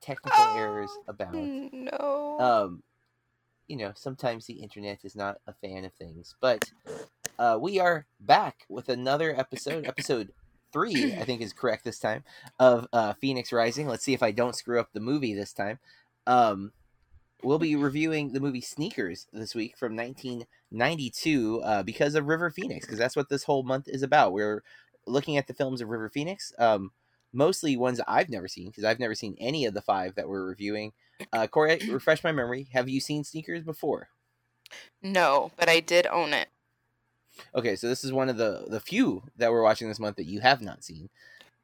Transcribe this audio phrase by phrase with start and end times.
[0.00, 1.70] Technical oh, errors abound.
[1.72, 2.36] No.
[2.40, 2.82] Um,
[3.66, 6.70] you know, sometimes the internet is not a fan of things, but
[7.38, 10.32] uh, we are back with another episode, episode
[10.72, 12.24] three, I think is correct this time,
[12.58, 13.86] of uh, Phoenix Rising.
[13.86, 15.78] Let's see if I don't screw up the movie this time.
[16.26, 16.72] Um,
[17.42, 22.86] we'll be reviewing the movie Sneakers this week from 1992 uh, because of River Phoenix,
[22.86, 24.32] because that's what this whole month is about.
[24.32, 24.62] We're
[25.06, 26.52] looking at the films of River Phoenix.
[26.58, 26.92] Um,
[27.32, 30.44] mostly ones I've never seen because I've never seen any of the five that we're
[30.44, 30.92] reviewing.
[31.32, 32.68] Uh, Corey, refresh my memory.
[32.72, 34.08] Have you seen Sneakers before?
[35.02, 36.48] No, but I did own it.
[37.54, 40.26] Okay, so this is one of the the few that we're watching this month that
[40.26, 41.08] you have not seen.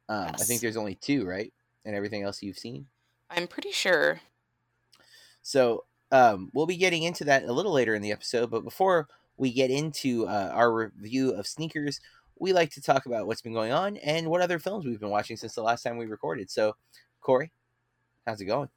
[0.07, 0.41] Um, yes.
[0.41, 1.51] I think there's only two, right?
[1.83, 2.87] And everything else you've seen.
[3.29, 4.21] I'm pretty sure.
[5.41, 9.07] So um, we'll be getting into that a little later in the episode, but before
[9.37, 11.99] we get into uh, our review of Sneakers,
[12.39, 15.09] we like to talk about what's been going on and what other films we've been
[15.09, 16.49] watching since the last time we recorded.
[16.49, 16.75] So,
[17.21, 17.51] Corey,
[18.25, 18.69] how's it going?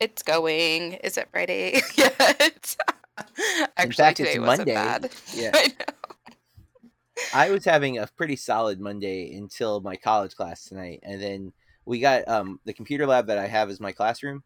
[0.00, 0.94] It's going.
[0.94, 2.76] Is it Friday yet?
[3.76, 4.74] Actually, In fact, it's Monday.
[4.74, 5.10] Bad.
[5.34, 5.50] Yeah.
[7.34, 7.48] I.
[7.48, 11.52] I was having a pretty solid Monday until my college class tonight, and then
[11.84, 14.44] we got um, the computer lab that I have as my classroom.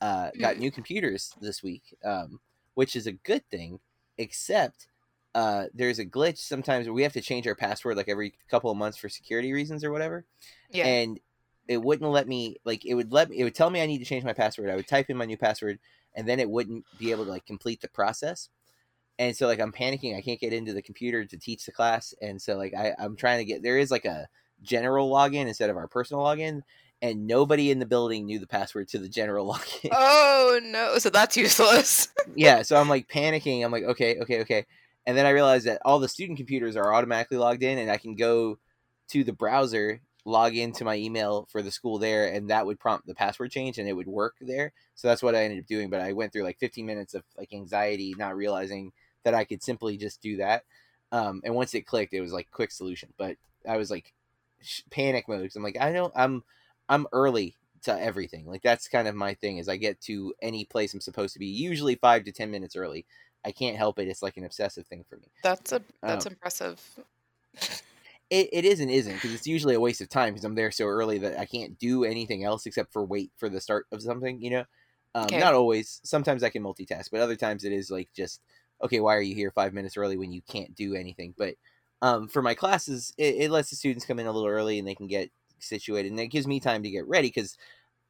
[0.00, 0.60] Uh, got mm.
[0.60, 2.38] new computers this week, um,
[2.74, 3.80] which is a good thing,
[4.18, 4.86] except
[5.34, 8.70] uh, there's a glitch sometimes where we have to change our password like every couple
[8.70, 10.24] of months for security reasons or whatever.
[10.70, 10.86] Yeah.
[10.86, 11.18] And
[11.66, 13.98] it wouldn't let me like it would let me it would tell me I need
[13.98, 14.70] to change my password.
[14.70, 15.78] I would type in my new password
[16.14, 18.48] and then it wouldn't be able to like complete the process.
[19.18, 22.14] And so like I'm panicking, I can't get into the computer to teach the class.
[22.22, 24.28] And so like I, I'm trying to get there is like a
[24.62, 26.62] general login instead of our personal login.
[27.02, 29.90] And nobody in the building knew the password to the general login.
[29.90, 32.08] Oh no, so that's useless.
[32.36, 33.64] yeah, so I'm like panicking.
[33.64, 34.66] I'm like, okay, okay, okay
[35.06, 37.98] and then I realized that all the student computers are automatically logged in, and I
[37.98, 38.58] can go
[39.08, 43.06] to the browser, log into my email for the school there, and that would prompt
[43.06, 44.72] the password change, and it would work there.
[44.94, 45.90] So that's what I ended up doing.
[45.90, 48.92] But I went through like 15 minutes of like anxiety, not realizing
[49.24, 50.64] that I could simply just do that.
[51.12, 53.10] Um, and once it clicked, it was like quick solution.
[53.18, 53.36] But
[53.68, 54.12] I was like
[54.60, 56.42] sh- panic mode because I'm like, I don't, I'm,
[56.88, 58.46] I'm early to everything.
[58.46, 61.38] Like that's kind of my thing is I get to any place I'm supposed to
[61.38, 63.06] be usually five to ten minutes early.
[63.44, 64.08] I can't help it.
[64.08, 65.28] It's like an obsessive thing for me.
[65.42, 66.80] That's a that's um, impressive.
[68.30, 70.70] It, it is and isn't because it's usually a waste of time because I'm there
[70.70, 74.02] so early that I can't do anything else except for wait for the start of
[74.02, 74.40] something.
[74.40, 74.64] You know,
[75.14, 75.38] um, okay.
[75.38, 76.00] not always.
[76.04, 78.40] Sometimes I can multitask, but other times it is like just
[78.82, 79.00] okay.
[79.00, 81.34] Why are you here five minutes early when you can't do anything?
[81.36, 81.54] But
[82.02, 84.88] um, for my classes, it, it lets the students come in a little early and
[84.88, 87.56] they can get situated, and it gives me time to get ready because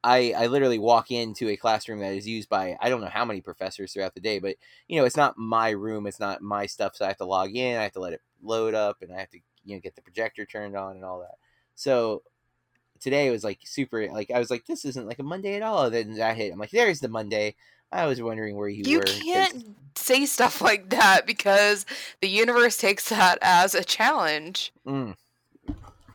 [0.05, 3.25] I, I literally walk into a classroom that is used by I don't know how
[3.25, 4.55] many professors throughout the day, but
[4.87, 7.55] you know it's not my room, it's not my stuff, so I have to log
[7.55, 9.95] in, I have to let it load up, and I have to you know get
[9.95, 11.37] the projector turned on and all that.
[11.73, 12.21] So
[12.99, 15.89] today was like super like I was like this isn't like a Monday at all.
[15.89, 17.55] Then that hit, I'm like there's the Monday.
[17.91, 19.07] I was wondering where you, you were.
[19.07, 21.87] You can't say stuff like that because
[22.21, 24.71] the universe takes that as a challenge.
[24.85, 25.15] Mm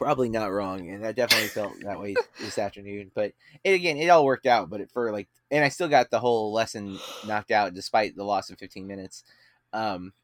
[0.00, 3.10] probably not wrong, and I definitely felt that way this afternoon.
[3.14, 4.70] But it, again, it all worked out.
[4.70, 8.48] But for like, and I still got the whole lesson knocked out despite the loss
[8.48, 9.24] of 15 minutes.
[9.74, 10.14] Um,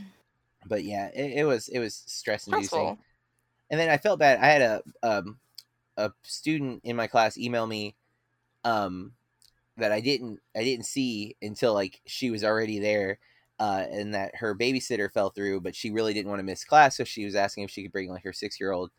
[0.66, 2.96] but yeah, it, it was it was stress inducing.
[3.70, 4.40] And then I felt bad.
[4.40, 5.38] I had a um
[5.98, 7.96] a student in my class email me
[8.64, 9.12] um
[9.76, 13.18] that I didn't I didn't see until like she was already there.
[13.58, 16.96] Uh, and that her babysitter fell through, but she really didn't want to miss class,
[16.96, 18.90] so she was asking if she could bring like her six year old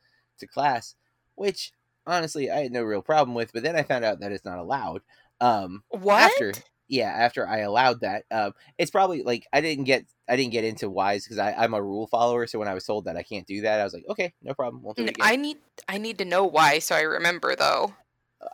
[0.41, 0.95] to class,
[1.35, 1.71] which
[2.05, 3.53] honestly I had no real problem with.
[3.53, 5.01] But then I found out that it's not allowed.
[5.39, 6.31] Um, what?
[6.31, 6.53] After,
[6.87, 10.63] yeah, after I allowed that, um, it's probably like I didn't get I didn't get
[10.63, 12.47] into whys because I'm a rule follower.
[12.47, 14.53] So when I was told that I can't do that, I was like, okay, no
[14.53, 14.83] problem.
[14.83, 15.57] We'll I need
[15.87, 17.93] I need to know why so I remember though.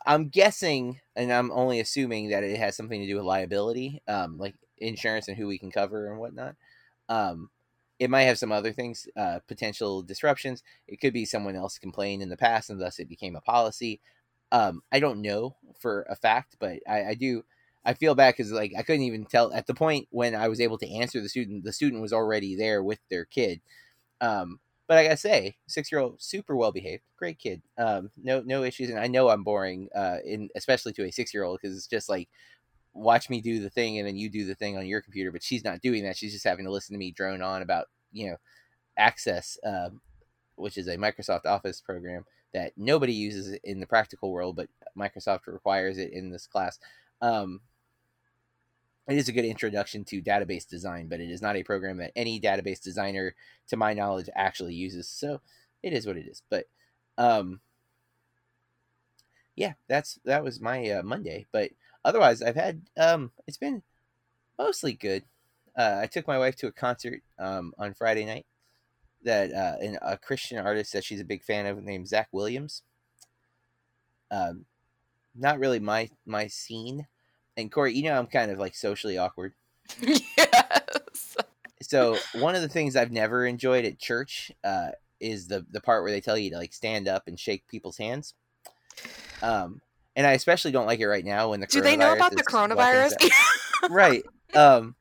[0.06, 4.38] I'm guessing, and I'm only assuming that it has something to do with liability, um,
[4.38, 6.56] like insurance and who we can cover and whatnot.
[7.09, 7.50] Um,
[7.99, 10.63] it might have some other things, uh, potential disruptions.
[10.88, 13.99] It could be someone else complained in the past, and thus it became a policy.
[14.51, 17.44] Um, I don't know for a fact, but I, I do.
[17.85, 20.59] I feel bad because like I couldn't even tell at the point when I was
[20.61, 21.63] able to answer the student.
[21.63, 23.61] The student was already there with their kid.
[24.21, 27.61] Um, but I gotta say, six year old, super well behaved, great kid.
[27.77, 31.33] Um, no no issues, and I know I'm boring, uh, in especially to a six
[31.33, 32.29] year old because it's just like
[32.97, 35.44] watch me do the thing and then you do the thing on your computer but
[35.44, 36.17] she's not doing that.
[36.17, 38.38] She's just having to listen to me drone on about you know
[38.97, 39.89] access uh,
[40.55, 45.47] which is a microsoft office program that nobody uses in the practical world but microsoft
[45.47, 46.79] requires it in this class.
[47.21, 47.61] Um,
[49.07, 52.11] it is a good introduction to database design but it is not a program that
[52.15, 53.35] any database designer
[53.67, 55.07] to my knowledge actually uses.
[55.07, 55.41] So
[55.83, 56.41] it is what it is.
[56.49, 56.65] But
[57.17, 57.61] um,
[59.57, 61.71] yeah that's that was my uh, monday but
[62.07, 63.83] otherwise, I've had um, it's been
[64.57, 65.24] mostly good.
[65.77, 68.45] Uh, I took my wife to a concert um, on Friday night
[69.24, 72.81] that uh, an, a Christian artist that she's a big fan of named Zach Williams.
[74.31, 74.65] Um,
[75.36, 77.07] not really my my scene.
[77.57, 79.54] And Corey, you know I'm kind of like socially awkward.
[80.01, 81.38] yes.
[81.81, 84.89] So one of the things I've never enjoyed at church uh,
[85.19, 87.98] is the the part where they tell you to like stand up and shake people's
[87.98, 88.33] hands.
[89.42, 89.81] Um,
[90.17, 92.43] and I especially don't like it right now when the do they know about the
[92.43, 93.29] coronavirus?
[93.89, 94.25] right.
[94.55, 94.95] Um,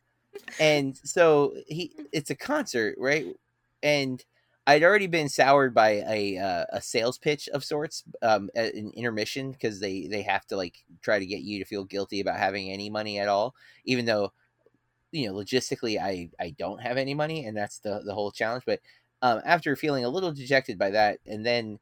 [0.60, 3.26] and so he, it's a concert, right?
[3.82, 4.22] And
[4.66, 9.52] I'd already been soured by a uh, a sales pitch of sorts, um, an intermission
[9.52, 12.70] because they they have to like try to get you to feel guilty about having
[12.70, 13.54] any money at all,
[13.86, 14.34] even though
[15.12, 18.64] you know logistically I I don't have any money, and that's the the whole challenge.
[18.66, 18.80] But
[19.22, 21.78] um, after feeling a little dejected by that, and then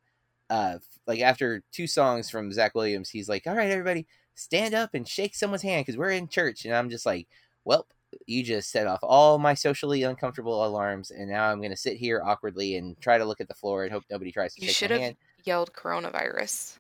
[0.50, 4.94] uh, like after two songs from Zach Williams, he's like, "All right, everybody, stand up
[4.94, 7.28] and shake someone's hand because we're in church." And I'm just like,
[7.64, 7.86] "Well,
[8.26, 11.96] you just set off all my socially uncomfortable alarms, and now I'm going to sit
[11.96, 14.68] here awkwardly and try to look at the floor and hope nobody tries to you
[14.68, 16.78] shake my hand." Yelled coronavirus.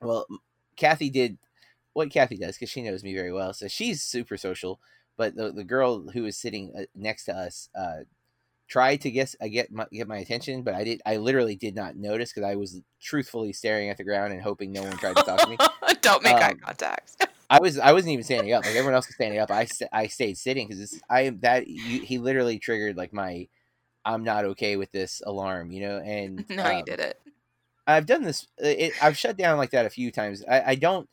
[0.00, 0.26] Well,
[0.76, 1.38] Kathy did
[1.94, 4.80] what Kathy does because she knows me very well, so she's super social.
[5.16, 8.00] But the the girl who was sitting uh, next to us uh,
[8.72, 11.02] tried to guess I uh, get my, get my attention, but I did.
[11.04, 14.72] I literally did not notice because I was truthfully staring at the ground and hoping
[14.72, 15.58] no one tried to talk to me.
[16.00, 17.22] Don't make um, eye contact.
[17.50, 18.64] I was I wasn't even standing up.
[18.64, 19.50] Like everyone else was standing up.
[19.50, 23.46] I I stayed sitting because I that you, he literally triggered like my
[24.06, 25.98] I'm not okay with this alarm, you know.
[25.98, 27.20] And no, um, you did it.
[27.86, 28.46] I've done this.
[28.58, 30.42] Uh, it, I've shut down like that a few times.
[30.48, 31.10] I, I don't.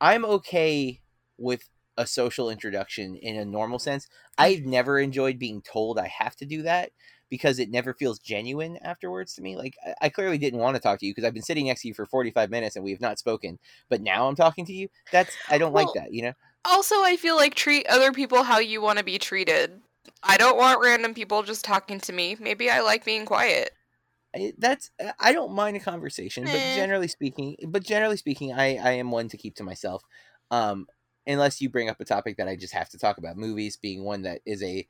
[0.00, 1.00] I'm okay
[1.38, 4.08] with a social introduction in a normal sense.
[4.38, 6.90] I've never enjoyed being told I have to do that
[7.30, 9.56] because it never feels genuine afterwards to me.
[9.56, 11.88] Like I, clearly didn't want to talk to you because I've been sitting next to
[11.88, 13.58] you for 45 minutes and we have not spoken,
[13.88, 14.88] but now I'm talking to you.
[15.10, 16.32] That's I don't well, like that, you know.
[16.64, 19.80] Also, I feel like treat other people how you want to be treated.
[20.22, 22.36] I don't want random people just talking to me.
[22.38, 23.70] Maybe I like being quiet.
[24.58, 26.52] that's I don't mind a conversation, eh.
[26.52, 30.02] but generally speaking, but generally speaking, I I am one to keep to myself.
[30.50, 30.86] Um,
[31.26, 33.36] unless you bring up a topic that I just have to talk about.
[33.36, 34.86] Movies being one that is a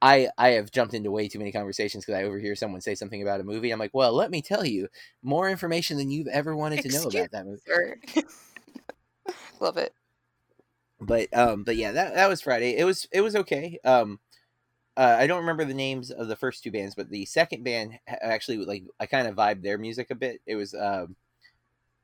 [0.00, 3.22] I I have jumped into way too many conversations because I overhear someone say something
[3.22, 3.70] about a movie.
[3.70, 4.88] I'm like, well, let me tell you
[5.22, 7.62] more information than you've ever wanted Excuse to know about that movie.
[9.60, 9.94] Love it.
[11.00, 12.76] But um, but yeah, that that was Friday.
[12.76, 13.78] It was it was okay.
[13.84, 14.18] Um,
[14.96, 17.98] uh, I don't remember the names of the first two bands, but the second band
[18.06, 20.40] actually like I kind of vibed their music a bit.
[20.46, 21.16] It was um,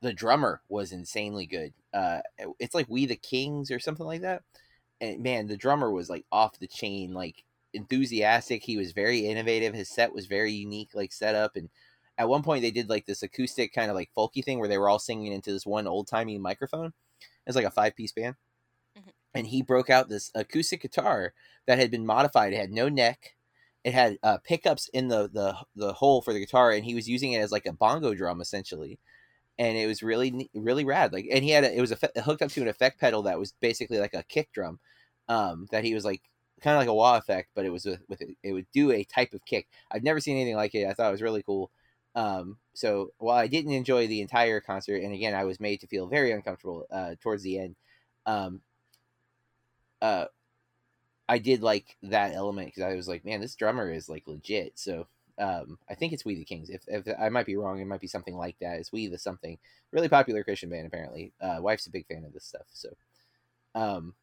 [0.01, 1.73] the drummer was insanely good.
[1.93, 2.19] Uh,
[2.59, 4.43] it's like We the Kings or something like that.
[5.01, 7.43] And man, the drummer was like off the chain, like
[7.73, 8.63] enthusiastic.
[8.63, 9.73] He was very innovative.
[9.73, 11.55] His set was very unique, like setup.
[11.55, 11.69] And
[12.17, 14.77] at one point, they did like this acoustic kind of like folky thing where they
[14.77, 16.93] were all singing into this one old timey microphone.
[17.45, 18.35] It's like a five piece band.
[18.97, 19.09] Mm-hmm.
[19.35, 21.33] And he broke out this acoustic guitar
[21.65, 22.53] that had been modified.
[22.53, 23.35] It had no neck.
[23.83, 27.07] It had uh, pickups in the, the the hole for the guitar, and he was
[27.07, 28.99] using it as like a bongo drum essentially
[29.59, 31.13] and it was really really rad.
[31.13, 33.37] Like, and he had a, it was a, hooked up to an effect pedal that
[33.37, 34.79] was basically like a kick drum,
[35.27, 36.21] um, that he was like
[36.61, 38.91] kind of like a wah effect, but it was a, with it, it would do
[38.91, 39.67] a type of kick.
[39.91, 40.87] I've never seen anything like it.
[40.87, 41.69] I thought it was really cool.
[42.15, 45.87] Um, so while I didn't enjoy the entire concert, and again I was made to
[45.87, 47.75] feel very uncomfortable uh, towards the end,
[48.25, 48.61] um,
[50.01, 50.25] uh,
[51.27, 54.79] I did like that element because I was like, man, this drummer is like legit.
[54.79, 55.07] So
[55.39, 56.69] um, I think it's We the Kings.
[56.69, 58.77] If, if I might be wrong, it might be something like that.
[58.77, 59.57] It's We the something.
[59.91, 61.31] Really popular Christian band apparently.
[61.41, 62.67] Uh, wife's a big fan of this stuff.
[62.73, 62.89] So,
[63.73, 64.13] um,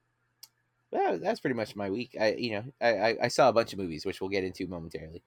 [0.92, 2.16] well, that's pretty much my week.
[2.20, 5.22] I you know I, I saw a bunch of movies, which we'll get into momentarily.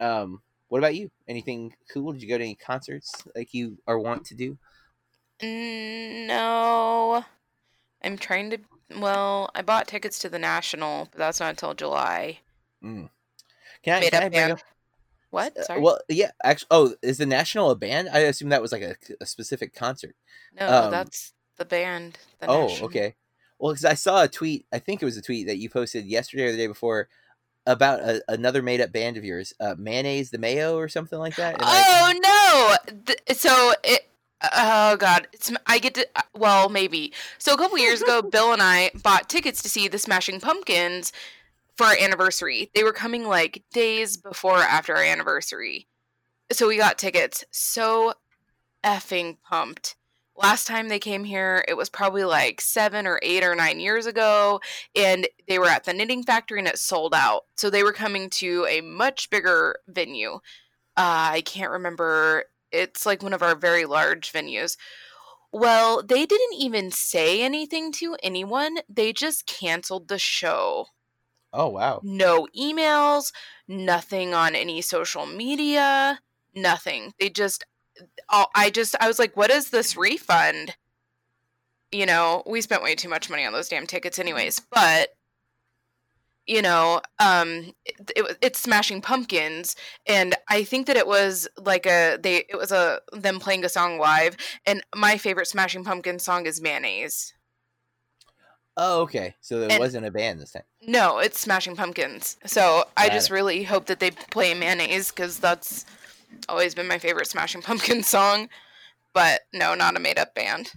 [0.00, 1.10] Um, what about you?
[1.28, 2.12] Anything cool?
[2.12, 4.58] Did you go to any concerts like you are want to do?
[5.40, 7.24] Mm, no,
[8.02, 8.58] I'm trying to.
[8.98, 12.38] Well, I bought tickets to the National, but that's not until July.
[12.82, 13.10] Mm.
[13.82, 14.60] Can I, can I bring up?
[15.30, 15.56] What?
[15.56, 15.80] Uh, Sorry.
[15.80, 16.30] well, yeah.
[16.42, 18.08] Actually, oh, is the National a band?
[18.12, 20.14] I assume that was like a, a specific concert.
[20.58, 22.18] No, um, that's the band.
[22.40, 22.86] The oh, National.
[22.86, 23.14] okay.
[23.58, 24.66] Well, because I saw a tweet.
[24.72, 27.08] I think it was a tweet that you posted yesterday or the day before
[27.66, 31.36] about a, another made up band of yours, uh, Mayonnaise the Mayo or something like
[31.36, 31.56] that.
[31.58, 32.78] oh I...
[32.86, 33.34] no!
[33.34, 34.08] so it
[34.54, 36.06] Oh God, it's, I get to.
[36.14, 37.12] Uh, well, maybe.
[37.38, 41.12] So a couple years ago, Bill and I bought tickets to see the Smashing Pumpkins
[41.76, 42.70] for our anniversary.
[42.74, 45.86] They were coming like days before after our anniversary,
[46.52, 47.44] so we got tickets.
[47.50, 48.14] So
[48.84, 49.96] effing pumped.
[50.38, 54.04] Last time they came here, it was probably like seven or eight or nine years
[54.04, 54.60] ago,
[54.94, 57.44] and they were at the Knitting Factory and it sold out.
[57.56, 60.34] So they were coming to a much bigger venue.
[60.98, 64.76] Uh, I can't remember it's like one of our very large venues.
[65.52, 68.78] Well, they didn't even say anything to anyone.
[68.88, 70.88] They just canceled the show.
[71.56, 72.00] Oh, wow.
[72.04, 73.32] No emails,
[73.66, 76.20] nothing on any social media,
[76.54, 77.14] nothing.
[77.18, 77.64] They just
[78.28, 80.76] I just I was like, "What is this refund?"
[81.92, 85.10] You know, we spent way too much money on those damn tickets anyways, but
[86.46, 89.74] you know um it, it, it's smashing pumpkins
[90.06, 93.68] and i think that it was like a they it was a them playing a
[93.68, 97.34] song live and my favorite smashing pumpkin song is mayonnaise
[98.76, 102.60] oh okay so it and, wasn't a band this time no it's smashing pumpkins so
[102.60, 103.34] Got i just it.
[103.34, 105.84] really hope that they play mayonnaise because that's
[106.48, 108.48] always been my favorite smashing pumpkin song
[109.14, 110.70] but no not a made-up band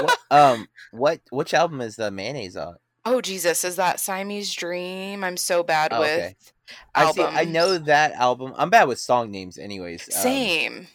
[0.00, 5.24] what, um what which album is the mayonnaise on Oh Jesus, is that Siamese Dream?
[5.24, 6.36] I'm so bad oh, with okay.
[6.94, 7.22] I see.
[7.22, 8.54] I know that album.
[8.56, 10.08] I'm bad with song names, anyways.
[10.08, 10.86] Um, Same.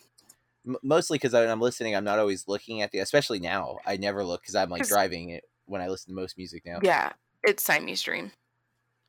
[0.68, 3.00] Um, mostly because when I'm listening, I'm not always looking at the.
[3.00, 6.38] Especially now, I never look because I'm like driving it when I listen to most
[6.38, 6.80] music now.
[6.82, 8.32] Yeah, it's Siamese Dream.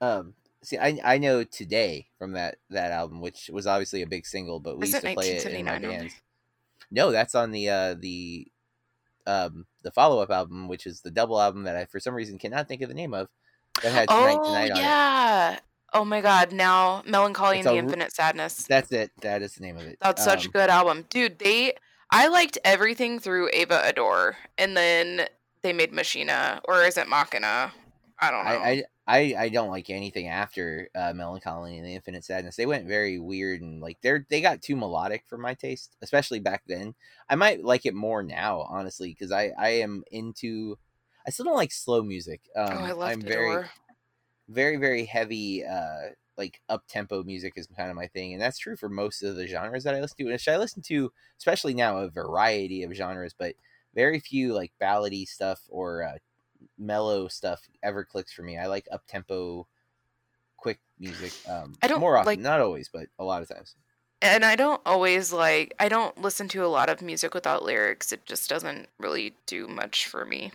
[0.00, 0.34] Um.
[0.62, 4.60] See, I I know today from that that album, which was obviously a big single,
[4.60, 6.14] but we Is used to play it in my bands.
[6.90, 8.46] No, that's on the uh the
[9.26, 12.38] um, the follow up album, which is the double album that I for some reason
[12.38, 13.28] cannot think of the name of.
[13.82, 15.58] That had Tonight oh, Tonight yeah.
[15.92, 18.64] Oh my god, now Mellon Collie it's and the Infinite Sadness.
[18.64, 19.10] That's it.
[19.22, 19.98] That is the name of it.
[20.00, 21.06] That's um, such a good album.
[21.08, 21.74] Dude, they
[22.10, 25.26] I liked everything through Ava Adore and then
[25.62, 27.72] they made Machina or is it Machina?
[28.20, 28.50] I don't know.
[28.50, 32.56] I, I, I, I don't like anything after uh, Mellon Collie and the Infinite Sadness.
[32.56, 36.38] They went very weird and like they're they got too melodic for my taste, especially
[36.38, 36.94] back then.
[37.28, 40.78] I might like it more now, honestly, because I I am into.
[41.26, 42.40] I still don't like slow music.
[42.56, 43.64] Um, oh, I love I'm very,
[44.48, 45.64] very very heavy.
[45.64, 49.22] Uh, like up tempo music is kind of my thing, and that's true for most
[49.22, 50.30] of the genres that I listen to.
[50.30, 53.54] And I listen to, especially now, a variety of genres, but
[53.94, 56.18] very few like ballady stuff or uh,
[56.78, 58.58] mellow stuff ever clicks for me.
[58.58, 59.66] I like up tempo,
[60.56, 61.32] quick music.
[61.48, 63.74] Um, I don't more often, like, not always, but a lot of times.
[64.22, 65.74] And I don't always like.
[65.78, 68.12] I don't listen to a lot of music without lyrics.
[68.12, 70.52] It just doesn't really do much for me.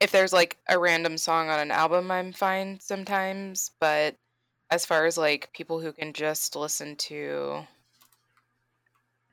[0.00, 3.70] If there's like a random song on an album, I'm fine sometimes.
[3.78, 4.16] But
[4.70, 7.64] as far as like people who can just listen to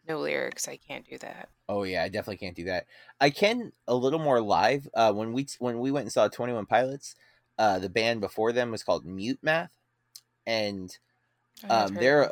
[0.10, 1.50] no lyrics, I can't do that.
[1.70, 2.88] Oh yeah, I definitely can't do that.
[3.22, 4.90] I can a little more live.
[4.94, 7.16] Uh, when we when we went and saw Twenty One Pilots,
[7.58, 9.78] uh, the band before them was called Mute Math,
[10.46, 10.98] and
[11.70, 12.32] um, they're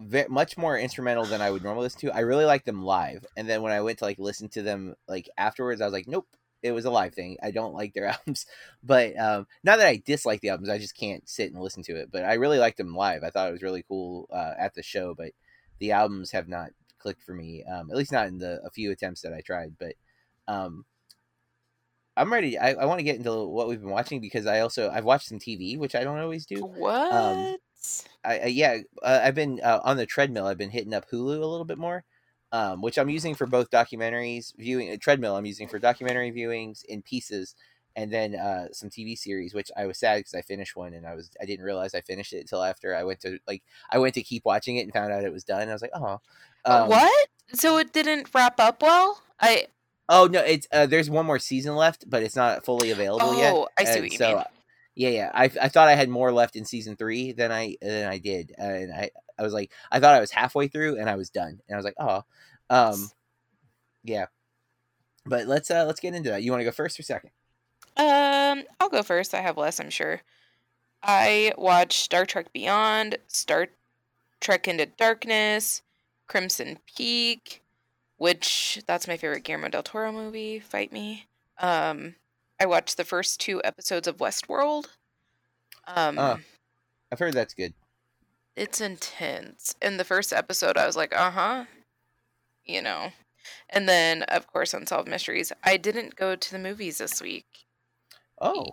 [0.00, 2.16] very, much more instrumental than I would normally listen to.
[2.16, 4.94] I really like them live, and then when I went to like listen to them
[5.06, 6.26] like afterwards, I was like, nope,
[6.62, 7.36] it was a live thing.
[7.42, 8.46] I don't like their albums,
[8.82, 11.96] but um, not that I dislike the albums, I just can't sit and listen to
[11.96, 12.10] it.
[12.10, 13.22] But I really liked them live.
[13.22, 15.32] I thought it was really cool uh, at the show, but
[15.78, 16.70] the albums have not
[17.02, 17.64] clicked for me.
[17.64, 19.74] Um, at least not in the a few attempts that I tried.
[19.78, 19.94] But
[20.48, 20.84] um,
[22.16, 22.58] I'm ready.
[22.58, 25.28] I, I want to get into what we've been watching because I also I've watched
[25.28, 26.64] some TV, which I don't always do.
[26.64, 27.12] What?
[27.12, 27.56] Um,
[28.24, 30.46] I, I yeah, uh, I've been uh, on the treadmill.
[30.46, 32.04] I've been hitting up Hulu a little bit more,
[32.52, 34.90] um, which I'm using for both documentaries viewing.
[34.90, 37.54] A treadmill I'm using for documentary viewings in pieces,
[37.96, 41.06] and then uh, some TV series, which I was sad because I finished one and
[41.06, 43.98] I was I didn't realize I finished it until after I went to like I
[43.98, 45.68] went to keep watching it and found out it was done.
[45.68, 46.20] I was like, oh,
[46.64, 47.28] um, what?
[47.54, 49.22] So it didn't wrap up well?
[49.40, 49.66] I.
[50.08, 50.40] Oh no!
[50.40, 53.52] It's uh, there's one more season left, but it's not fully available oh, yet.
[53.54, 54.44] Oh, I see and what you so, mean.
[54.94, 55.30] Yeah, yeah.
[55.32, 58.52] I, I thought I had more left in season three than I than I did,
[58.58, 61.60] and I I was like I thought I was halfway through and I was done,
[61.66, 62.24] and I was like, oh,
[62.68, 63.10] um,
[64.04, 64.26] yeah.
[65.24, 66.42] But let's uh let's get into that.
[66.42, 67.30] You want to go first or second?
[67.96, 69.34] Um, I'll go first.
[69.34, 70.22] I have less, I'm sure.
[71.02, 73.68] I watched Star Trek Beyond, Star
[74.40, 75.82] Trek Into Darkness,
[76.26, 77.62] Crimson Peak,
[78.16, 80.58] which that's my favorite Guillermo del Toro movie.
[80.58, 81.26] Fight me.
[81.58, 82.14] Um,
[82.60, 84.86] I watched the first two episodes of Westworld.
[85.86, 86.36] Um, uh,
[87.10, 87.74] I've heard that's good.
[88.54, 89.74] It's intense.
[89.80, 91.64] In the first episode, I was like, uh huh,
[92.64, 93.12] you know.
[93.68, 95.52] And then, of course, Unsolved Mysteries.
[95.64, 97.66] I didn't go to the movies this week.
[98.40, 98.66] Oh.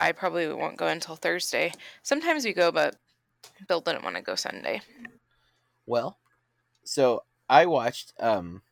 [0.00, 1.72] I probably won't go until Thursday.
[2.02, 2.96] Sometimes we go, but
[3.66, 4.80] Bill didn't want to go Sunday.
[5.86, 6.18] Well,
[6.88, 8.62] so I watched um,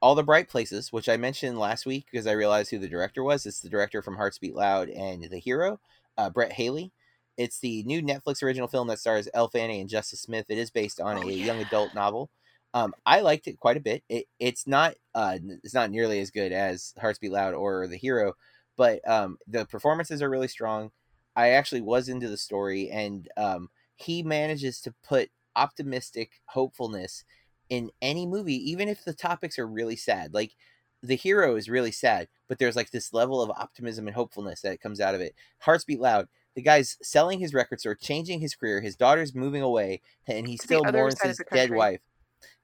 [0.00, 3.24] all the bright places, which I mentioned last week because I realized who the director
[3.24, 3.44] was.
[3.44, 5.80] It's the director from Hearts Beat Loud and The Hero,
[6.16, 6.92] uh, Brett Haley.
[7.36, 10.46] It's the new Netflix original film that stars Elle Fanning and Justice Smith.
[10.48, 11.44] It is based on oh, a yeah.
[11.46, 12.30] young adult novel.
[12.72, 14.04] Um, I liked it quite a bit.
[14.08, 17.96] It, it's not uh, it's not nearly as good as Hearts Beat Loud or The
[17.96, 18.34] Hero,
[18.76, 20.92] but um, the performances are really strong.
[21.34, 27.24] I actually was into the story, and um, he manages to put optimistic hopefulness
[27.70, 30.34] in any movie, even if the topics are really sad.
[30.34, 30.54] Like
[31.02, 34.80] the hero is really sad, but there's like this level of optimism and hopefulness that
[34.80, 35.34] comes out of it.
[35.60, 36.28] Hearts beat loud.
[36.54, 38.80] The guy's selling his record store, changing his career.
[38.80, 42.00] His daughter's moving away, and he still mourns his dead wife.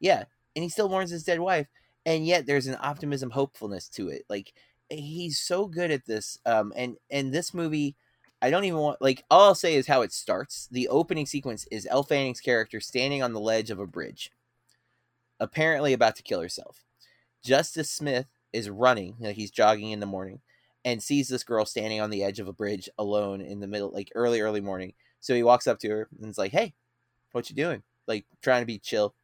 [0.00, 1.68] Yeah, and he still mourns his dead wife,
[2.04, 4.24] and yet there's an optimism, hopefulness to it.
[4.28, 4.52] Like
[4.90, 6.38] he's so good at this.
[6.44, 7.96] Um, and and this movie
[8.42, 10.68] I don't even want like all I'll say is how it starts.
[10.70, 14.30] The opening sequence is Elle Fanning's character standing on the ledge of a bridge,
[15.40, 16.84] apparently about to kill herself.
[17.42, 20.40] Justice Smith is running, like he's jogging in the morning,
[20.84, 23.90] and sees this girl standing on the edge of a bridge alone in the middle,
[23.90, 24.94] like early, early morning.
[25.20, 26.74] So he walks up to her and is like, "Hey,
[27.32, 29.14] what you doing?" Like trying to be chill.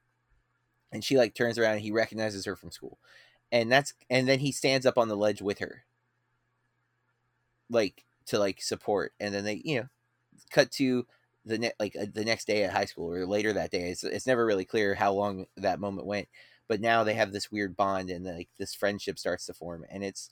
[0.92, 2.98] And she like turns around and he recognizes her from school,
[3.50, 5.84] and that's and then he stands up on the ledge with her,
[7.70, 9.88] like to like support and then they you know
[10.50, 11.06] cut to
[11.44, 14.04] the ne- like uh, the next day at high school or later that day it's,
[14.04, 16.28] it's never really clear how long that moment went
[16.68, 20.04] but now they have this weird bond and like this friendship starts to form and
[20.04, 20.30] it's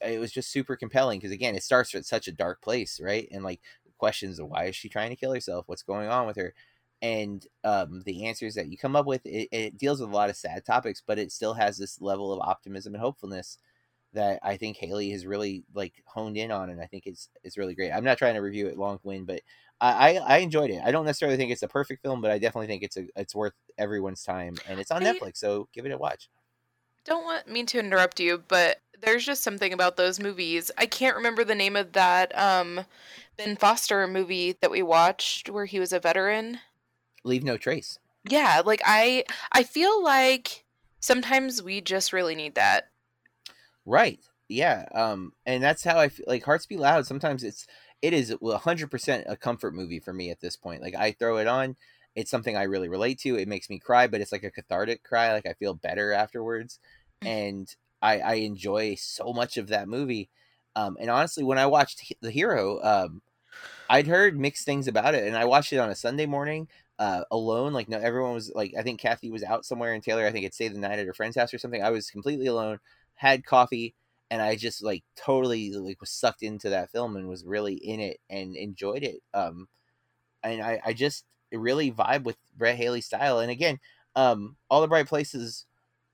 [0.00, 3.28] it was just super compelling because again it starts at such a dark place right?
[3.30, 3.60] And like
[3.98, 5.64] questions of why is she trying to kill herself?
[5.66, 6.54] What's going on with her?
[7.02, 10.30] And um, the answers that you come up with it, it deals with a lot
[10.30, 13.58] of sad topics but it still has this level of optimism and hopefulness
[14.18, 17.56] that I think Haley has really like honed in on, and I think it's it's
[17.56, 17.92] really great.
[17.92, 19.40] I'm not trying to review it long wind, but
[19.80, 20.82] I, I, I enjoyed it.
[20.84, 23.34] I don't necessarily think it's a perfect film, but I definitely think it's a it's
[23.34, 26.28] worth everyone's time, and it's on I Netflix, so give it a watch.
[27.04, 30.70] Don't want mean to interrupt you, but there's just something about those movies.
[30.76, 32.84] I can't remember the name of that um,
[33.36, 36.58] Ben Foster movie that we watched where he was a veteran.
[37.22, 37.98] Leave no trace.
[38.28, 40.64] Yeah, like I I feel like
[41.00, 42.88] sometimes we just really need that
[43.88, 44.20] Right.
[44.48, 44.84] Yeah.
[44.94, 47.06] Um, and that's how I feel like Hearts Beat Loud.
[47.06, 47.66] Sometimes it's
[48.02, 50.82] it is hundred percent a comfort movie for me at this point.
[50.82, 51.74] Like I throw it on,
[52.14, 53.36] it's something I really relate to.
[53.36, 55.32] It makes me cry, but it's like a cathartic cry.
[55.32, 56.78] Like I feel better afterwards,
[57.22, 57.28] mm.
[57.28, 60.28] and I I enjoy so much of that movie.
[60.76, 63.22] Um, and honestly, when I watched The Hero, um,
[63.88, 67.22] I'd heard mixed things about it, and I watched it on a Sunday morning uh,
[67.30, 67.72] alone.
[67.72, 70.44] Like no, everyone was like, I think Kathy was out somewhere, and Taylor, I think,
[70.44, 71.82] had stayed the night at her friend's house or something.
[71.82, 72.80] I was completely alone
[73.18, 73.96] had coffee,
[74.30, 78.00] and I just like totally like was sucked into that film and was really in
[78.00, 79.20] it and enjoyed it.
[79.34, 79.68] Um,
[80.42, 83.40] and I I just really vibe with Brett Haley's style.
[83.40, 83.78] And again,
[84.16, 85.66] um, all the bright places.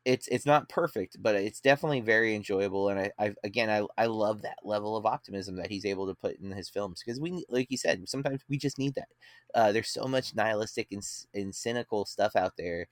[0.04, 2.90] It's it's not perfect, but it's definitely very enjoyable.
[2.90, 6.14] And I, I again I, I love that level of optimism that he's able to
[6.14, 9.08] put in his films because we like you said sometimes we just need that.
[9.54, 11.02] Uh, there's so much nihilistic and,
[11.34, 12.86] and cynical stuff out there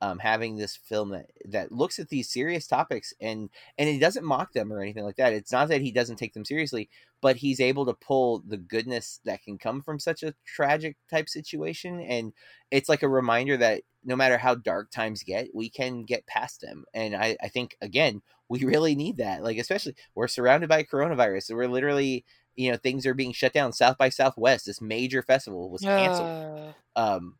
[0.00, 4.24] um, having this film that that looks at these serious topics and and he doesn't
[4.24, 5.32] mock them or anything like that.
[5.32, 6.88] It's not that he doesn't take them seriously,
[7.20, 11.28] but he's able to pull the goodness that can come from such a tragic type
[11.28, 12.32] situation, and
[12.70, 16.60] it's like a reminder that no matter how dark times get, we can get past
[16.60, 16.84] them.
[16.94, 19.42] And I, I think again, we really need that.
[19.42, 23.52] Like especially we're surrounded by coronavirus, so we're literally you know things are being shut
[23.52, 23.72] down.
[23.72, 26.74] South by Southwest, this major festival was canceled.
[26.94, 27.00] Uh...
[27.00, 27.34] Um,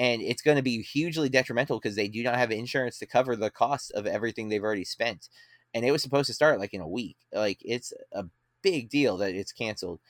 [0.00, 3.36] and it's going to be hugely detrimental because they do not have insurance to cover
[3.36, 5.28] the cost of everything they've already spent
[5.74, 8.24] and it was supposed to start like in a week like it's a
[8.62, 10.00] big deal that it's canceled.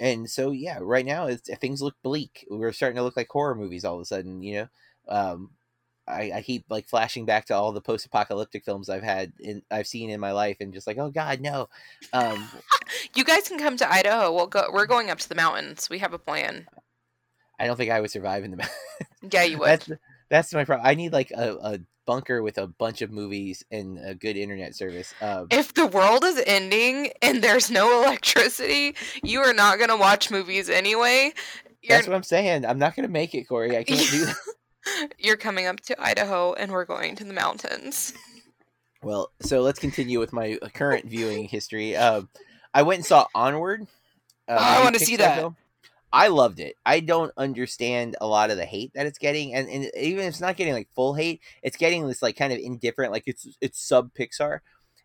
[0.00, 1.28] And so yeah right now
[1.60, 2.46] things look bleak.
[2.50, 4.68] We're starting to look like horror movies all of a sudden you know?
[5.08, 5.50] Um,
[6.08, 9.86] I, I keep like flashing back to all the post-apocalyptic films I've had in I've
[9.86, 11.68] seen in my life and just like oh god no.
[12.12, 12.48] Um,
[13.14, 14.32] you guys can come to Idaho.
[14.32, 15.88] We'll go we're going up to the mountains.
[15.88, 16.66] We have a plan
[17.58, 18.70] I don't think I would survive in the.
[19.32, 19.68] yeah, you would.
[19.68, 19.90] That's
[20.30, 20.86] that's my problem.
[20.86, 24.74] I need like a, a bunker with a bunch of movies and a good internet
[24.74, 25.14] service.
[25.20, 30.30] Um, if the world is ending and there's no electricity, you are not gonna watch
[30.30, 31.32] movies anyway.
[31.82, 31.96] You're...
[31.96, 32.64] That's what I'm saying.
[32.64, 33.76] I'm not gonna make it, Corey.
[33.76, 34.24] I can't do
[34.84, 35.08] that.
[35.18, 38.12] You're coming up to Idaho, and we're going to the mountains.
[39.02, 41.96] Well, so let's continue with my current viewing history.
[41.96, 42.28] Um,
[42.74, 43.82] I went and saw Onward.
[44.48, 45.38] Uh, oh, I want to see that.
[45.38, 45.56] Film.
[46.12, 46.76] I loved it.
[46.84, 50.30] I don't understand a lot of the hate that it's getting, and, and even if
[50.30, 53.46] it's not getting like full hate, it's getting this like kind of indifferent, like it's
[53.60, 54.60] it's sub Pixar,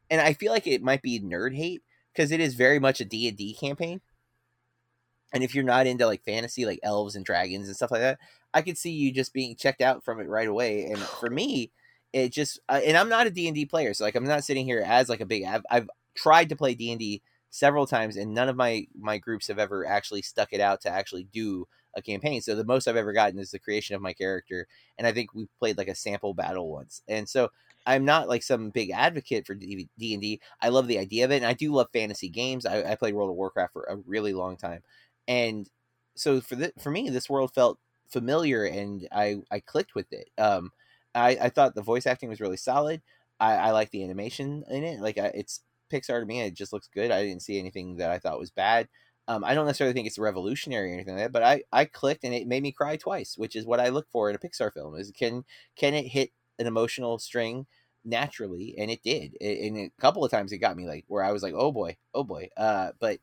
[0.09, 3.05] and I feel like it might be nerd hate because it is very much a
[3.05, 4.01] D and D campaign.
[5.33, 8.19] and if you're not into like fantasy, like elves and dragons and stuff like that,
[8.53, 10.85] I could see you just being checked out from it right away.
[10.85, 11.71] And for me,
[12.13, 14.83] it just uh, and I'm not a D&D player, so like I'm not sitting here
[14.85, 17.21] as like a big I've, I've tried to play D&D
[17.57, 20.89] several times and none of my my groups have ever actually stuck it out to
[20.89, 22.41] actually do a campaign.
[22.41, 24.67] So the most I've ever gotten is the creation of my character,
[24.97, 27.01] and I think we played like a sample battle once.
[27.07, 27.49] And so
[27.85, 30.41] I'm not like some big advocate for D and D.
[30.61, 32.65] I love the idea of it, and I do love fantasy games.
[32.65, 34.83] I, I played World of Warcraft for a really long time,
[35.27, 35.69] and
[36.15, 40.29] so for the, for me, this world felt familiar, and I I clicked with it.
[40.37, 40.71] Um,
[41.15, 43.01] I I thought the voice acting was really solid.
[43.39, 44.99] I, I like the animation in it.
[44.99, 46.41] Like I, it's Pixar to me.
[46.41, 47.11] It just looks good.
[47.11, 48.87] I didn't see anything that I thought was bad.
[49.27, 52.23] Um, I don't necessarily think it's revolutionary or anything like that, but I, I clicked
[52.23, 54.73] and it made me cry twice, which is what I look for in a Pixar
[54.73, 54.95] film.
[54.95, 55.43] Is can
[55.75, 57.65] can it hit an emotional string
[58.05, 58.75] naturally?
[58.77, 59.35] And it did.
[59.41, 61.73] It, and a couple of times it got me like where I was like, oh
[61.73, 62.49] boy, oh boy.
[62.55, 63.19] Uh, but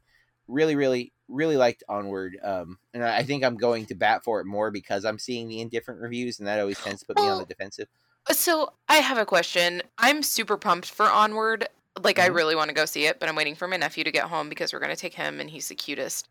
[0.47, 2.37] really, really, really liked Onward.
[2.43, 5.49] Um, and I, I think I'm going to bat for it more because I'm seeing
[5.49, 7.89] the indifferent reviews, and that always tends to put me on the defensive.
[8.31, 9.83] So I have a question.
[9.99, 11.69] I'm super pumped for Onward.
[12.03, 12.25] Like mm-hmm.
[12.25, 14.25] I really want to go see it, but I'm waiting for my nephew to get
[14.25, 16.29] home because we're gonna take him and he's the cutest.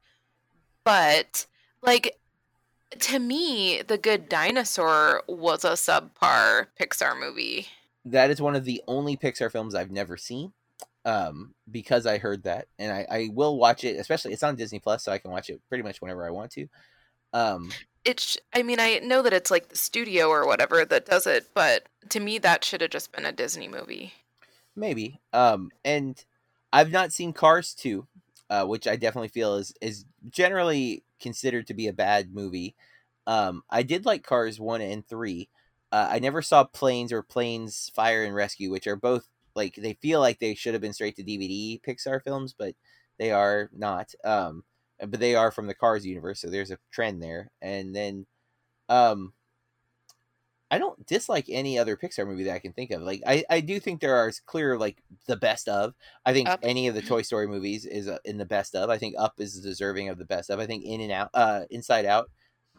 [0.84, 1.46] But
[1.82, 2.18] like
[3.00, 7.68] to me, The Good Dinosaur was a subpar Pixar movie.
[8.06, 10.54] That is one of the only Pixar films I've never seen.
[11.06, 13.98] Um, because I heard that, and I, I will watch it.
[13.98, 16.52] Especially, it's on Disney Plus, so I can watch it pretty much whenever I want
[16.52, 16.68] to.
[17.34, 17.72] Um,
[18.06, 18.38] it's.
[18.56, 21.88] I mean, I know that it's like the studio or whatever that does it, but
[22.10, 24.14] to me, that should have just been a Disney movie.
[24.76, 25.22] Maybe.
[25.34, 26.24] Um, and
[26.72, 28.08] I've not seen Cars 2,
[28.50, 32.76] uh, which I definitely feel is is generally considered to be a bad movie.
[33.28, 35.50] Um, I did like Cars 1 and 3.
[35.92, 39.94] Uh, I never saw Planes or Planes Fire and Rescue, which are both like they
[39.94, 42.74] feel like they should have been straight to DVD Pixar films, but
[43.20, 44.14] they are not.
[44.24, 44.64] Um,
[45.00, 47.52] but they are from the Cars universe, so there's a trend there.
[47.62, 48.26] And then
[48.90, 49.34] um
[50.74, 53.04] I don't dislike any other Pixar movie that I can think of.
[53.04, 55.94] Like I, I do think there are clear like the best of.
[56.26, 56.62] I think Up.
[56.64, 58.90] any of the Toy Story movies is uh, in the best of.
[58.90, 60.60] I think Up is deserving of the best of.
[60.60, 62.32] I think In and Out, uh, Inside Out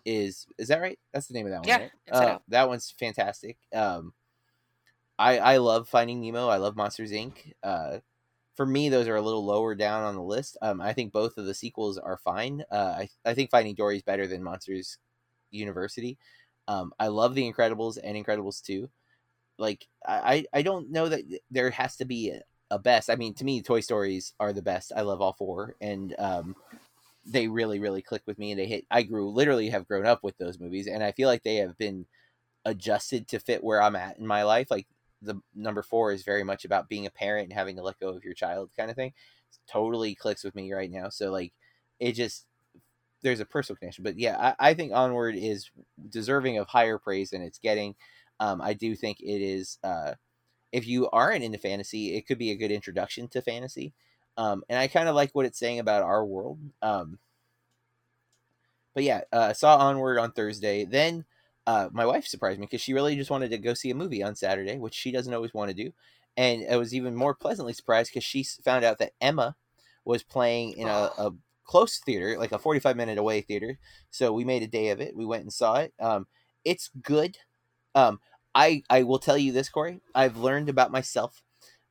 [0.04, 0.98] is is that right?
[1.12, 1.68] That's the name of that one.
[1.68, 1.90] Yeah, right?
[2.10, 3.58] uh, that one's fantastic.
[3.72, 4.12] Um,
[5.16, 6.48] I I love Finding Nemo.
[6.48, 7.52] I love Monsters Inc.
[7.62, 7.98] Uh,
[8.56, 10.56] for me, those are a little lower down on the list.
[10.62, 12.64] Um, I think both of the sequels are fine.
[12.72, 14.98] Uh, I I think Finding Dory is better than Monsters
[15.52, 16.18] University.
[16.68, 18.88] Um, I love The Incredibles and Incredibles 2.
[19.58, 23.10] Like, I, I don't know that there has to be a, a best.
[23.10, 24.92] I mean, to me, Toy Stories are the best.
[24.94, 25.76] I love all four.
[25.80, 26.56] And um,
[27.24, 28.50] they really, really click with me.
[28.50, 30.88] And they hit, I grew, literally have grown up with those movies.
[30.88, 32.06] And I feel like they have been
[32.64, 34.70] adjusted to fit where I'm at in my life.
[34.70, 34.88] Like,
[35.22, 38.08] the number four is very much about being a parent and having to let go
[38.08, 39.08] of your child kind of thing.
[39.08, 41.08] It totally clicks with me right now.
[41.08, 41.52] So, like,
[41.98, 42.46] it just
[43.24, 44.04] there's a personal connection.
[44.04, 45.70] But yeah, I, I, think Onward is
[46.10, 47.96] deserving of higher praise than it's getting.
[48.38, 49.78] Um, I do think it is.
[49.82, 50.12] Uh,
[50.70, 53.94] if you aren't into fantasy, it could be a good introduction to fantasy.
[54.36, 56.58] Um, and I kind of like what it's saying about our world.
[56.82, 57.18] Um,
[58.92, 60.84] but yeah, uh, I saw Onward on Thursday.
[60.84, 61.24] Then
[61.66, 64.22] uh, my wife surprised me because she really just wanted to go see a movie
[64.22, 65.92] on Saturday, which she doesn't always want to do.
[66.36, 69.56] And I was even more pleasantly surprised because she found out that Emma
[70.04, 71.30] was playing in a, a
[71.64, 73.78] close theater, like a 45 minute away theater.
[74.10, 75.16] So we made a day of it.
[75.16, 75.92] We went and saw it.
[75.98, 76.26] Um,
[76.64, 77.38] it's good.
[77.94, 78.20] Um,
[78.54, 80.00] I, I will tell you this, Corey.
[80.14, 81.42] I've learned about myself.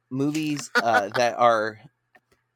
[0.10, 1.80] Movies uh, that are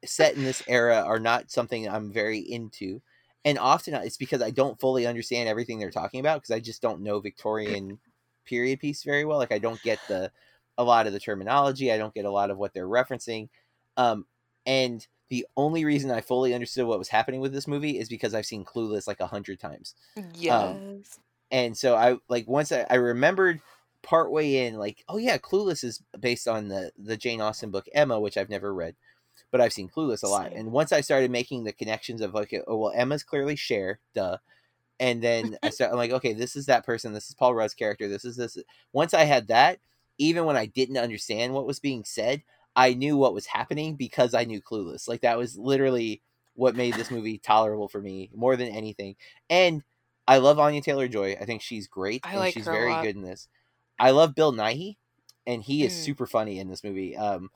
[0.04, 3.02] set in this era are not something I'm very into.
[3.44, 6.82] And often it's because I don't fully understand everything they're talking about because I just
[6.82, 7.98] don't know Victorian
[8.44, 9.38] period piece very well.
[9.38, 10.30] Like I don't get the
[10.76, 11.92] a lot of the terminology.
[11.92, 13.48] I don't get a lot of what they're referencing.
[13.96, 14.26] Um,
[14.64, 18.34] and the only reason I fully understood what was happening with this movie is because
[18.34, 19.94] I've seen Clueless like a hundred times.
[20.16, 20.52] Um, yes.
[20.52, 21.02] Um,
[21.50, 23.60] and so I like once I, I remembered
[24.02, 28.18] partway in, like, oh yeah, Clueless is based on the the Jane Austen book Emma,
[28.20, 28.96] which I've never read,
[29.50, 30.50] but I've seen Clueless a lot.
[30.50, 30.58] Same.
[30.58, 34.38] And once I started making the connections of like, oh well, Emma's clearly Cher, duh.
[35.00, 37.12] And then I start, I'm like, okay, this is that person.
[37.12, 38.08] This is Paul Rudd's character.
[38.08, 38.58] This is this.
[38.92, 39.78] Once I had that,
[40.18, 42.42] even when I didn't understand what was being said,
[42.78, 45.08] I knew what was happening because I knew Clueless.
[45.08, 46.22] Like that was literally
[46.54, 49.16] what made this movie tolerable for me more than anything.
[49.50, 49.82] And
[50.28, 51.36] I love Anya Taylor Joy.
[51.40, 52.20] I think she's great.
[52.22, 53.48] I and like she's very good in this.
[53.98, 54.96] I love Bill Nighy,
[55.44, 56.04] and he is mm.
[56.04, 57.16] super funny in this movie.
[57.16, 57.50] Um,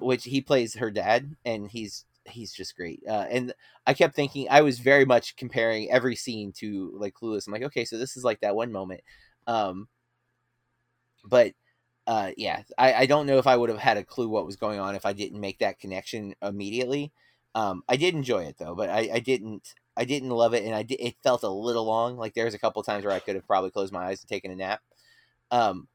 [0.00, 3.02] which he plays her dad, and he's he's just great.
[3.08, 3.54] Uh, and
[3.86, 7.46] I kept thinking I was very much comparing every scene to like Clueless.
[7.46, 9.00] I'm like, okay, so this is like that one moment.
[9.46, 9.88] Um,
[11.24, 11.54] but
[12.08, 14.56] uh, yeah, I, I don't know if I would have had a clue what was
[14.56, 17.12] going on if I didn't make that connection immediately.
[17.54, 20.74] Um, I did enjoy it though, but I, I didn't I didn't love it, and
[20.74, 22.16] I did, it felt a little long.
[22.16, 24.28] Like there was a couple times where I could have probably closed my eyes and
[24.28, 24.80] taken a nap.
[25.50, 25.86] Um,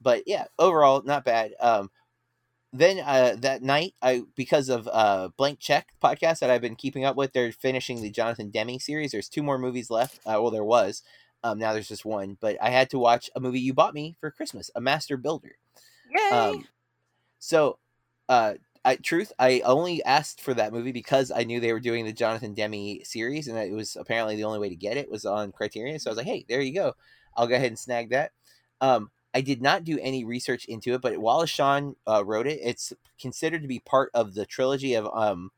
[0.00, 1.52] but yeah, overall not bad.
[1.60, 1.90] Um,
[2.72, 7.04] then uh, that night, I because of uh, Blank Check podcast that I've been keeping
[7.04, 9.12] up with, they're finishing the Jonathan Demme series.
[9.12, 10.20] There's two more movies left.
[10.20, 11.02] Uh, well, there was.
[11.44, 14.16] Um, now there's just one, but I had to watch a movie you bought me
[14.20, 15.56] for Christmas, A Master Builder.
[16.10, 16.36] Yay!
[16.36, 16.64] Um,
[17.38, 17.78] so,
[18.28, 22.04] uh, I, truth, I only asked for that movie because I knew they were doing
[22.04, 25.24] the Jonathan Demme series, and it was apparently the only way to get it was
[25.24, 25.98] on Criterion.
[25.98, 26.94] So I was like, hey, there you go.
[27.36, 28.32] I'll go ahead and snag that.
[28.80, 32.60] Um, I did not do any research into it, but Wallace Shawn uh, wrote it.
[32.62, 35.50] It's considered to be part of the trilogy of um,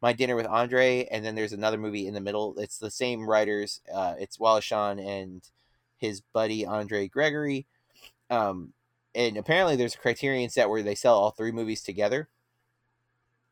[0.00, 2.58] My Dinner with Andre, and then there's another movie in the middle.
[2.58, 3.80] It's the same writers.
[3.92, 5.42] Uh, it's Wallace Shawn and
[5.96, 7.66] his buddy Andre Gregory.
[8.30, 8.72] Um,
[9.14, 12.28] and apparently there's a Criterion set where they sell all three movies together,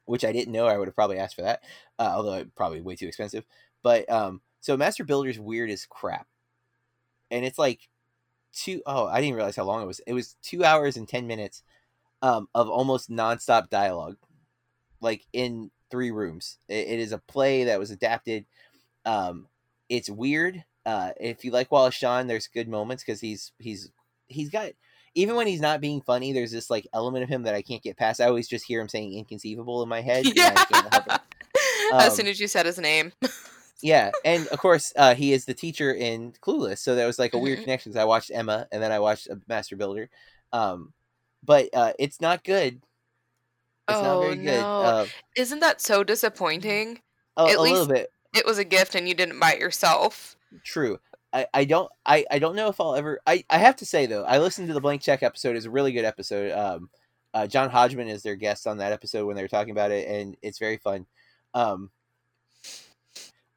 [0.05, 0.67] which I didn't know.
[0.67, 1.65] I would have probably asked for that,
[1.99, 3.45] uh, although probably way too expensive.
[3.83, 6.29] But um, so Master Builder's weird as crap,
[7.31, 7.89] and it's like
[8.53, 10.01] two oh I didn't realize how long it was.
[10.07, 11.63] It was two hours and ten minutes
[12.23, 14.17] um, of almost nonstop dialogue,
[15.01, 16.59] like in three rooms.
[16.69, 18.45] it, it is a play that was adapted.
[19.07, 19.47] Um,
[19.89, 20.63] it's weird.
[20.85, 23.91] Uh, if you like Wallace Shawn, there's good moments because he's he's
[24.29, 24.73] he's got
[25.15, 27.83] even when he's not being funny, there's this like element of him that I can't
[27.83, 28.21] get past.
[28.21, 30.27] I always just hear him saying inconceivable in my head.
[30.37, 31.19] Yeah.
[31.93, 33.13] Um, as soon as you said his name.
[33.83, 37.33] yeah, and of course, uh, he is the teacher in Clueless, so that was like
[37.33, 37.65] a weird mm-hmm.
[37.65, 37.93] connection.
[37.93, 40.11] Because I watched Emma, and then I watched a Master Builder,
[40.53, 40.93] um,
[41.45, 42.83] but uh, it's not good.
[43.89, 44.45] It's oh, not very good.
[44.45, 44.83] No.
[44.83, 47.01] Uh, Isn't that so disappointing?
[47.37, 48.11] A, At a least little bit.
[48.35, 50.37] It was a gift, and you didn't buy it yourself.
[50.65, 50.99] True.
[51.33, 54.07] I, I don't I, I don't know if I'll ever I, I have to say
[54.07, 56.89] though I listened to the blank check episode it's a really good episode um
[57.35, 60.09] uh, John Hodgman is their guest on that episode when they were talking about it
[60.09, 61.05] and it's very fun
[61.53, 61.91] um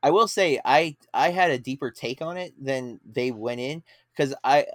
[0.02, 3.84] I will say I I had a deeper take on it than they went in
[4.12, 4.66] because I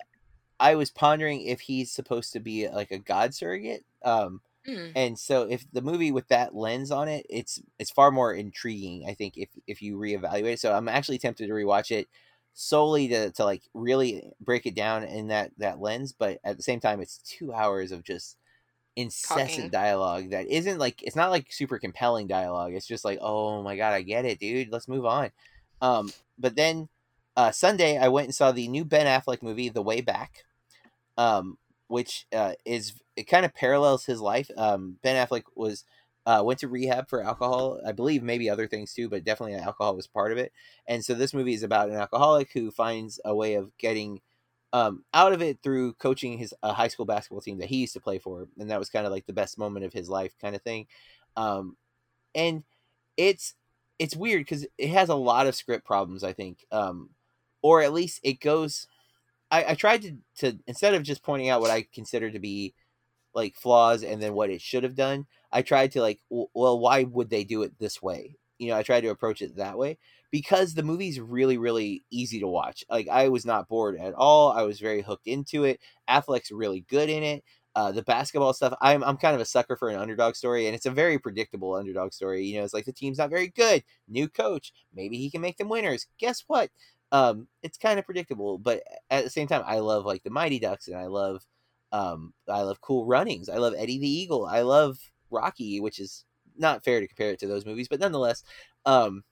[0.60, 3.84] I was pondering if he's supposed to be like a god surrogate.
[4.02, 4.92] Um, mm.
[4.94, 9.06] and so if the movie with that lens on it, it's it's far more intriguing.
[9.08, 10.60] I think if if you reevaluate it.
[10.60, 12.08] So I'm actually tempted to rewatch it
[12.54, 16.62] solely to, to like really break it down in that that lens, but at the
[16.62, 18.36] same time, it's two hours of just
[18.96, 19.70] incessant Talking.
[19.70, 22.72] dialogue that isn't like it's not like super compelling dialogue.
[22.72, 24.70] It's just like, oh my god, I get it, dude.
[24.70, 25.30] Let's move on.
[25.82, 26.88] Um, but then
[27.36, 30.44] uh, Sunday, I went and saw the new Ben Affleck movie, The Way Back,
[31.18, 34.50] um, which uh, is it kind of parallels his life.
[34.56, 35.84] Um, ben Affleck was
[36.26, 39.94] uh, went to rehab for alcohol, I believe maybe other things too, but definitely alcohol
[39.94, 40.52] was part of it.
[40.86, 44.20] And so this movie is about an alcoholic who finds a way of getting
[44.72, 47.92] um, out of it through coaching his a high school basketball team that he used
[47.92, 50.34] to play for, and that was kind of like the best moment of his life,
[50.40, 50.86] kind of thing.
[51.36, 51.76] Um,
[52.34, 52.64] and
[53.16, 53.54] it's
[54.00, 57.10] it's weird because it has a lot of script problems, I think, um,
[57.62, 58.88] or at least it goes.
[59.50, 62.74] I, I tried to to instead of just pointing out what I consider to be
[63.34, 67.04] like flaws and then what it should have done, I tried to like, well, why
[67.04, 68.36] would they do it this way?
[68.58, 69.98] You know, I tried to approach it that way
[70.34, 74.50] because the movie's really really easy to watch like i was not bored at all
[74.50, 75.78] i was very hooked into it
[76.10, 77.44] affleck's really good in it
[77.76, 80.74] uh, the basketball stuff I'm, I'm kind of a sucker for an underdog story and
[80.74, 83.84] it's a very predictable underdog story you know it's like the team's not very good
[84.08, 86.70] new coach maybe he can make them winners guess what
[87.12, 90.58] um, it's kind of predictable but at the same time i love like the mighty
[90.58, 91.44] ducks and i love
[91.94, 94.98] um, i love cool runnings i love eddie the eagle i love
[95.30, 96.24] rocky which is
[96.56, 98.42] not fair to compare it to those movies but nonetheless
[98.86, 99.24] um,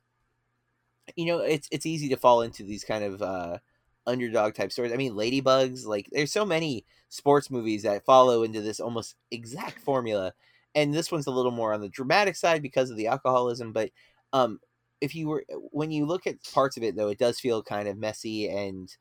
[1.16, 3.59] you know, it's it's easy to fall into these kind of uh,
[4.07, 4.92] underdog type stories.
[4.92, 9.81] I mean, Ladybugs, like there's so many sports movies that follow into this almost exact
[9.81, 10.33] formula,
[10.75, 13.72] and this one's a little more on the dramatic side because of the alcoholism.
[13.72, 13.90] But
[14.33, 14.61] um,
[15.01, 17.88] if you were when you look at parts of it, though, it does feel kind
[17.88, 18.94] of messy and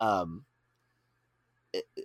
[0.00, 0.44] um,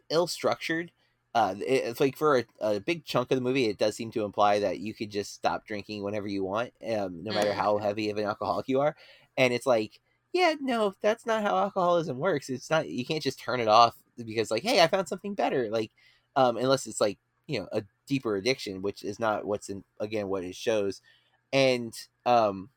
[0.10, 0.92] ill structured.
[1.38, 4.24] Uh, it's like for a, a, big chunk of the movie, it does seem to
[4.24, 7.54] imply that you could just stop drinking whenever you want, um, no matter mm.
[7.54, 8.96] how heavy of an alcoholic you are.
[9.38, 10.00] And it's like
[10.34, 12.50] yeah no that's not how alcoholism works.
[12.50, 13.96] It's not you can't just turn it off
[14.26, 15.92] because like hey i found something better like
[16.36, 20.30] um unless it's like you know a deeper addiction which is not what's in again
[20.30, 21.04] what it shows.
[21.54, 21.94] And
[22.26, 22.70] um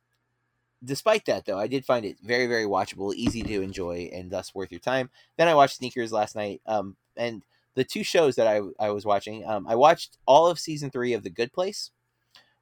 [0.85, 4.55] despite that though i did find it very very watchable easy to enjoy and thus
[4.55, 5.09] worth your time.
[5.38, 7.42] Then i watched sneakers last night um and
[7.75, 11.13] the two shows that i i was watching um i watched all of season three
[11.13, 11.91] of the good place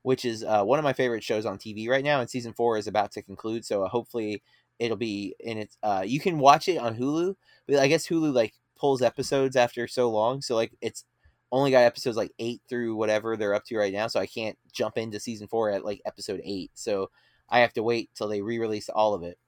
[0.03, 2.21] which is uh, one of my favorite shows on TV right now.
[2.21, 4.43] And season four is about to conclude, so uh, hopefully
[4.79, 5.77] it'll be in its.
[5.83, 7.35] Uh, you can watch it on Hulu,
[7.67, 11.05] but I guess Hulu like pulls episodes after so long, so like it's
[11.51, 14.07] only got episodes like eight through whatever they're up to right now.
[14.07, 16.71] So I can't jump into season four at like episode eight.
[16.75, 17.11] So
[17.49, 19.39] I have to wait till they re-release all of it.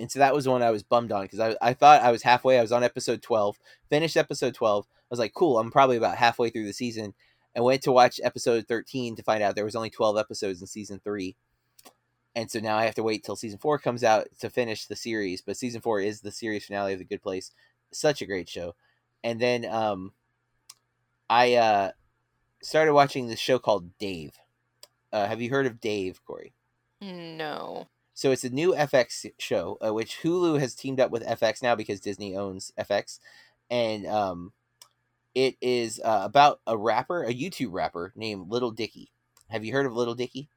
[0.00, 2.22] And so that was one I was bummed on because I, I thought I was
[2.22, 2.58] halfway.
[2.58, 3.58] I was on episode 12,
[3.88, 4.86] finished episode 12.
[4.88, 7.14] I was like, cool, I'm probably about halfway through the season.
[7.54, 10.68] And went to watch episode 13 to find out there was only 12 episodes in
[10.68, 11.36] season three.
[12.34, 14.94] And so now I have to wait till season four comes out to finish the
[14.94, 15.42] series.
[15.42, 17.50] But season four is the series finale of The Good Place.
[17.90, 18.76] Such a great show.
[19.24, 20.12] And then um,
[21.28, 21.90] I uh,
[22.62, 24.38] started watching this show called Dave.
[25.12, 26.52] Uh, have you heard of Dave, Corey?
[27.00, 27.88] No.
[28.20, 31.74] So it's a new FX show, uh, which Hulu has teamed up with FX now
[31.74, 33.18] because Disney owns FX,
[33.70, 34.52] and um,
[35.34, 39.10] it is uh, about a rapper, a YouTube rapper named Little Dicky.
[39.48, 40.50] Have you heard of Little Dicky?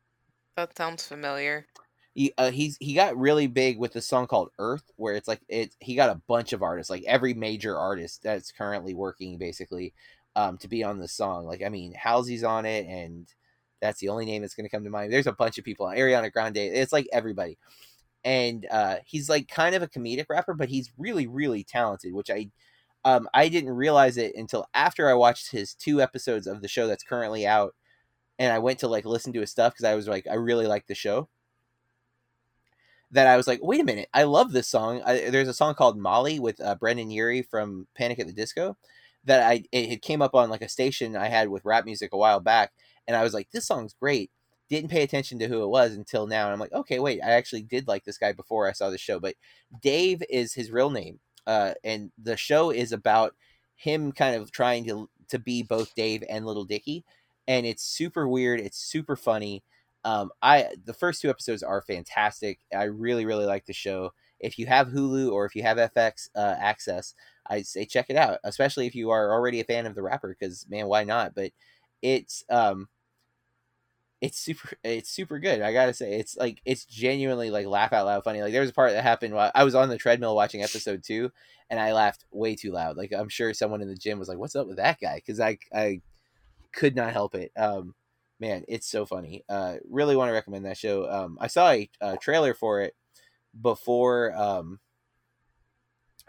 [0.57, 1.65] That sounds familiar.
[2.13, 5.39] He uh, he's he got really big with the song called Earth, where it's like
[5.47, 5.73] it.
[5.79, 9.93] He got a bunch of artists, like every major artist that's currently working, basically,
[10.35, 11.45] um, to be on the song.
[11.45, 13.25] Like I mean, Halsey's on it, and
[13.83, 15.11] that's the only name that's going to come to mind.
[15.11, 15.87] There's a bunch of people.
[15.87, 16.57] Ariana Grande.
[16.57, 17.57] It's like everybody.
[18.23, 22.29] And uh, he's like kind of a comedic rapper, but he's really, really talented, which
[22.29, 22.49] I
[23.03, 26.87] um, I didn't realize it until after I watched his two episodes of the show
[26.87, 27.75] that's currently out,
[28.39, 30.67] and I went to like listen to his stuff because I was like, I really
[30.67, 31.27] like the show.
[33.11, 35.01] That I was like, wait a minute, I love this song.
[35.05, 38.77] I, there's a song called Molly with uh, Brendon Urie from Panic at the Disco
[39.25, 42.17] that I it came up on like a station I had with rap music a
[42.17, 42.71] while back,
[43.07, 44.31] and I was like, this song's great.
[44.69, 47.31] Didn't pay attention to who it was until now, and I'm like, okay, wait, I
[47.31, 49.19] actually did like this guy before I saw the show.
[49.19, 49.35] But
[49.81, 53.35] Dave is his real name, uh, and the show is about
[53.75, 57.03] him kind of trying to to be both Dave and Little Dicky,
[57.47, 58.59] and it's super weird.
[58.59, 59.63] It's super funny.
[60.05, 62.59] Um, I the first two episodes are fantastic.
[62.75, 64.11] I really really like the show.
[64.39, 67.13] If you have Hulu or if you have FX uh, access,
[67.47, 68.39] I say check it out.
[68.43, 71.33] Especially if you are already a fan of the rapper, because man, why not?
[71.35, 71.51] But
[72.03, 72.87] it's um
[74.21, 76.19] it's super it's super good i gotta say.
[76.19, 78.41] It's like it's genuinely like laugh out loud funny.
[78.41, 81.03] Like there was a part that happened while i was on the treadmill watching episode
[81.03, 81.31] two
[81.69, 82.97] and i laughed way too loud.
[82.97, 85.15] Like i'm sure someone in the gym was like what's up with that guy?
[85.15, 86.01] Because i i
[86.73, 87.51] could not help it.
[87.57, 87.95] Um
[88.39, 89.43] man it's so funny.
[89.49, 91.09] Uh really want to recommend that show.
[91.09, 92.95] Um i saw a, a trailer for it
[93.61, 94.79] before um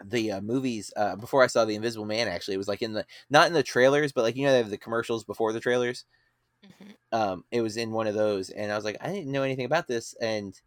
[0.03, 2.27] the uh, movies uh, before I saw the Invisible Man.
[2.27, 4.57] Actually, it was like in the not in the trailers, but like you know they
[4.57, 6.05] have the commercials before the trailers.
[6.65, 6.91] Mm-hmm.
[7.11, 9.65] Um, it was in one of those, and I was like, I didn't know anything
[9.65, 10.15] about this.
[10.19, 10.59] And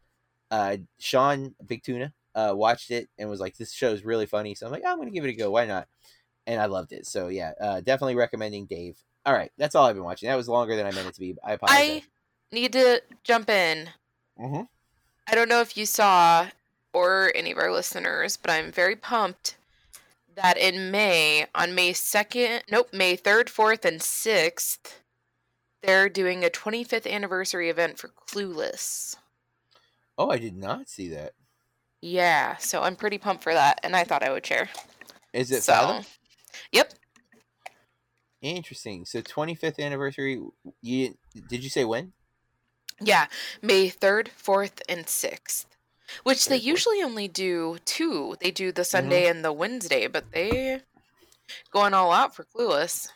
[0.51, 4.55] uh, Sean Big Tuna uh, watched it and was like, this show is really funny.
[4.55, 5.51] So I'm like, oh, I'm gonna give it a go.
[5.51, 5.89] Why not?
[6.47, 7.07] And I loved it.
[7.07, 8.99] So yeah, uh, definitely recommending Dave.
[9.27, 10.29] All right, that's all I've been watching.
[10.29, 11.37] That was longer than I meant it to be.
[11.45, 11.79] I apologize.
[11.79, 12.03] I
[12.53, 13.91] need to jump in.
[14.41, 14.63] Mm-hmm.
[15.27, 16.47] I don't know if you saw
[16.93, 19.57] or any of our listeners, but I'm very pumped
[20.35, 24.95] that in May, on May 2nd, nope, May 3rd, 4th, and 6th,
[25.83, 29.17] they're doing a 25th anniversary event for Clueless.
[30.17, 31.35] Oh, I did not see that.
[32.01, 34.69] Yeah, so I'm pretty pumped for that, and I thought I would share.
[35.33, 36.01] Is it so?
[36.73, 36.95] Yep.
[38.41, 39.05] Interesting.
[39.05, 40.41] So 25th anniversary.
[40.81, 41.15] You
[41.49, 42.13] did you say when?
[43.01, 43.27] Yeah,
[43.63, 45.67] May 3rd, 4th, and 6th.
[46.23, 48.37] Which they usually only do two.
[48.41, 49.37] They do the Sunday mm-hmm.
[49.37, 50.81] and the Wednesday, but they
[51.73, 53.09] going all out for Clueless.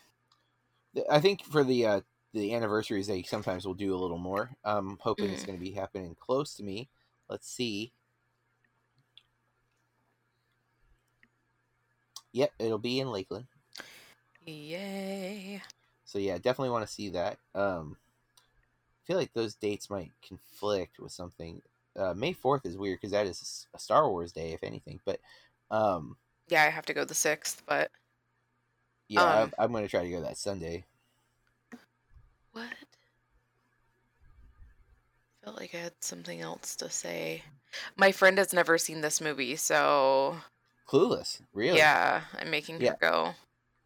[1.11, 2.00] I think for the uh,
[2.35, 4.50] the anniversaries, they sometimes will do a little more.
[4.64, 5.33] I'm hoping mm.
[5.33, 6.88] it's going to be happening close to me.
[7.28, 7.92] Let's see.
[12.33, 13.46] Yep, it'll be in Lakeland.
[14.44, 15.62] Yay!
[16.05, 17.38] So yeah, definitely want to see that.
[17.55, 17.96] Um,
[19.02, 21.61] I feel like those dates might conflict with something
[21.96, 25.00] uh, May fourth is weird because that is a Star Wars day, if anything.
[25.05, 25.20] But
[25.70, 26.16] um,
[26.48, 27.90] yeah, I have to go the sixth, but
[29.09, 30.85] yeah, um, I'm, to try to go that Sunday.
[32.52, 32.66] What?
[35.42, 37.42] I Felt like I had something else to say.
[37.96, 40.37] My friend has never seen this movie, so
[40.88, 41.40] clueless.
[41.52, 41.78] Really?
[41.78, 42.90] Yeah, I'm making yeah.
[42.90, 43.35] her go.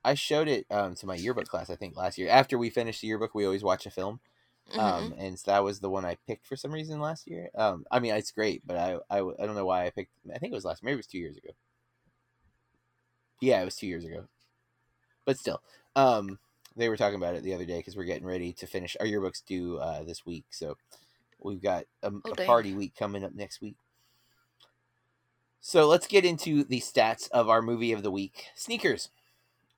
[0.05, 1.71] I showed it um, to my yearbook class.
[1.71, 2.29] I think last year.
[2.29, 4.21] After we finished the yearbook, we always watch a film.
[4.71, 4.81] Mm-hmm.
[4.81, 7.51] Um, and so that was the one I picked for some reason last year.
[7.55, 10.13] Um, I mean, it's great, but I, I, I don't know why I picked.
[10.35, 10.83] I think it was last.
[10.83, 11.51] Maybe it was two years ago.
[13.41, 14.27] Yeah, it was two years ago.
[15.25, 15.63] But still,
[15.95, 16.39] um,
[16.77, 19.07] they were talking about it the other day because we're getting ready to finish our
[19.07, 20.47] yearbooks due uh, this week.
[20.51, 20.77] So
[21.41, 23.77] we've got a, oh, a party week coming up next week.
[25.61, 28.47] So let's get into the stats of our movie of the week.
[28.55, 29.11] Sneakers.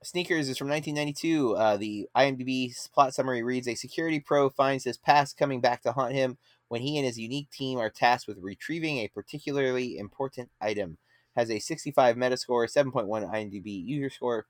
[0.02, 1.56] Sneakers is from 1992.
[1.56, 5.92] Uh, the IMDb plot summary reads A security pro finds his past coming back to
[5.92, 6.38] haunt him
[6.68, 10.98] when he and his unique team are tasked with retrieving a particularly important item.
[11.34, 14.46] Has a 65 Metascore, 7.1 IMDb user score.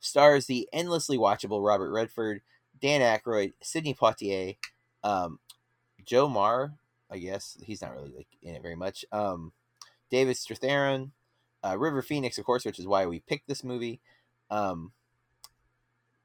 [0.00, 2.42] Stars the endlessly watchable Robert Redford,
[2.80, 4.56] Dan Aykroyd, Sidney Poitier,
[5.02, 5.40] um,
[6.04, 6.74] Joe Marr,
[7.10, 9.04] I guess he's not really like in it very much.
[9.10, 9.52] Um,
[10.10, 11.10] David Strathairn,
[11.64, 14.00] uh, River Phoenix, of course, which is why we picked this movie.
[14.50, 14.92] Um,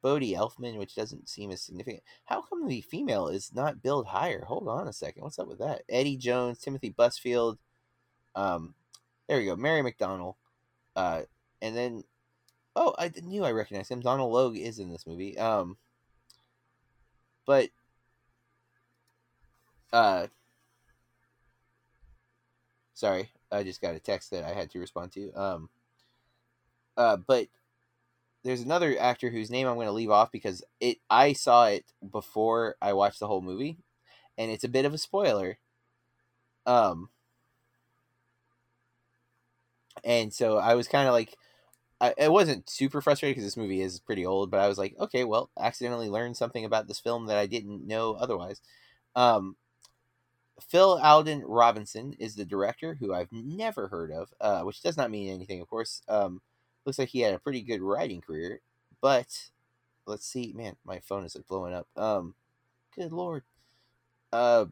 [0.01, 2.03] Bodhi Elfman, which doesn't seem as significant.
[2.25, 4.43] How come the female is not billed higher?
[4.45, 5.23] Hold on a second.
[5.23, 5.83] What's up with that?
[5.87, 7.57] Eddie Jones, Timothy Busfield.
[8.35, 8.75] Um,
[9.27, 9.55] there we go.
[9.55, 10.35] Mary McDonnell.
[10.95, 11.21] Uh,
[11.61, 12.03] and then,
[12.75, 14.01] oh, I knew I recognized him.
[14.01, 15.37] Donald Logue is in this movie.
[15.37, 15.77] Um,
[17.45, 17.69] but,
[19.93, 20.27] uh,
[22.93, 25.31] sorry, I just got a text that I had to respond to.
[25.33, 25.69] Um,
[26.97, 27.47] uh, but
[28.43, 31.85] there's another actor whose name I'm going to leave off because it I saw it
[32.11, 33.77] before I watched the whole movie,
[34.37, 35.59] and it's a bit of a spoiler.
[36.65, 37.09] Um,
[40.03, 41.37] and so I was kind of like,
[42.01, 44.95] I, it wasn't super frustrated because this movie is pretty old, but I was like,
[44.99, 48.61] okay, well, accidentally learned something about this film that I didn't know otherwise.
[49.15, 49.55] Um,
[50.61, 55.11] Phil Alden Robinson is the director, who I've never heard of, uh, which does not
[55.11, 56.01] mean anything, of course.
[56.07, 56.41] Um,
[56.85, 58.61] looks like he had a pretty good writing career,
[59.01, 59.49] but
[60.05, 61.87] let's see, man, my phone is like blowing up.
[61.95, 62.35] Um,
[62.95, 63.43] good lord.
[64.31, 64.65] Uh,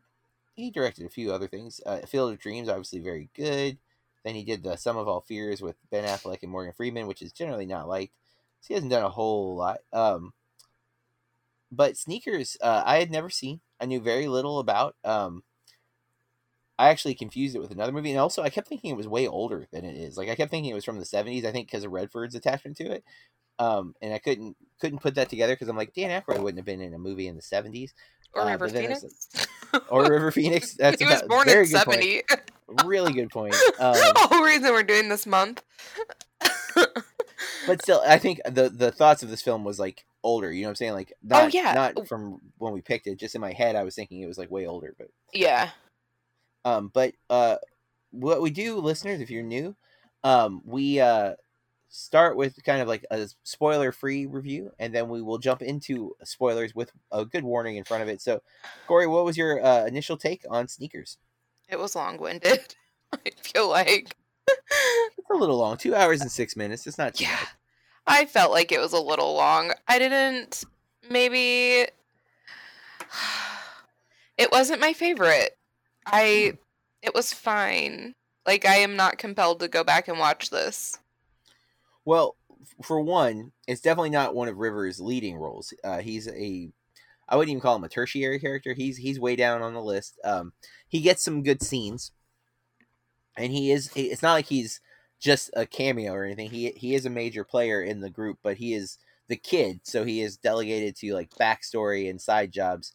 [0.56, 1.82] he directed a few other things.
[1.86, 3.78] Uh, Field of Dreams, obviously very good.
[4.24, 7.22] Then he did the Sum of All Fears with Ben Affleck and Morgan Freeman, which
[7.22, 8.14] is generally not liked.
[8.62, 9.80] So he hasn't done a whole lot.
[9.92, 10.34] Um,
[11.72, 13.62] but Sneakers, uh, I had never seen.
[13.80, 14.96] I knew very little about.
[15.04, 15.44] Um,
[16.80, 19.28] I actually confused it with another movie, and also I kept thinking it was way
[19.28, 20.18] older than it is.
[20.18, 21.46] Like I kept thinking it was from the '70s.
[21.46, 23.04] I think because of Redford's attachment to it,
[23.60, 26.66] um, and I couldn't couldn't put that together because I'm like Dan Aykroyd wouldn't have
[26.66, 27.92] been in a movie in the '70s.
[28.34, 29.06] Or uh, River Phoenix.
[29.90, 30.74] or River Phoenix.
[30.80, 32.24] That's he was born in '70.
[32.86, 33.56] Really good point.
[33.80, 35.64] Um, the whole reason we're doing this month.
[37.68, 40.52] but still, I think the the thoughts of this film was like older.
[40.52, 40.94] You know what I'm saying?
[40.94, 43.20] Like oh, not, oh yeah, not from when we picked it.
[43.20, 44.96] Just in my head, I was thinking it was like way older.
[44.98, 45.72] But yeah,
[46.66, 47.58] um, but uh,
[48.12, 49.76] what we do, listeners, if you're new,
[50.24, 51.34] um, we uh,
[51.90, 56.74] start with kind of like a spoiler-free review, and then we will jump into spoilers
[56.76, 58.22] with a good warning in front of it.
[58.22, 58.42] So,
[58.88, 61.18] Corey, what was your uh, initial take on sneakers?
[61.70, 62.76] It was long-winded.
[63.14, 64.16] I feel like
[64.48, 65.78] it's a little long.
[65.78, 66.88] Two hours and six minutes.
[66.88, 67.38] It's not too yeah.
[67.38, 67.48] Bad.
[68.08, 69.74] I felt like it was a little long.
[69.88, 70.64] I didn't.
[71.10, 71.86] Maybe
[74.38, 75.58] it wasn't my favorite.
[76.06, 76.58] I
[77.02, 78.16] it was fine.
[78.46, 80.98] Like I am not compelled to go back and watch this.
[82.06, 82.36] Well,
[82.84, 85.74] for one, it's definitely not one of River's leading roles.
[85.84, 86.72] Uh, he's a
[87.32, 88.74] I wouldn't even call him a tertiary character.
[88.74, 90.20] He's he's way down on the list.
[90.24, 90.52] Um,
[90.90, 92.12] he gets some good scenes,
[93.38, 93.90] and he is.
[93.96, 94.82] It's not like he's
[95.20, 96.50] just a cameo or anything.
[96.50, 98.98] He he is a major player in the group, but he is
[99.30, 102.92] the kid, so he is delegated to like backstory and side jobs.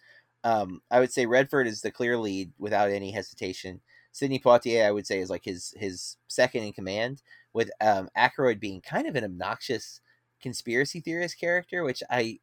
[0.46, 3.80] Um, I would say Redford is the clear lead without any hesitation.
[4.12, 7.20] Sidney Poitier, I would say, is like his his second in command,
[7.52, 10.00] with um, Aykroyd being kind of an obnoxious
[10.40, 12.38] conspiracy theorist character, which I,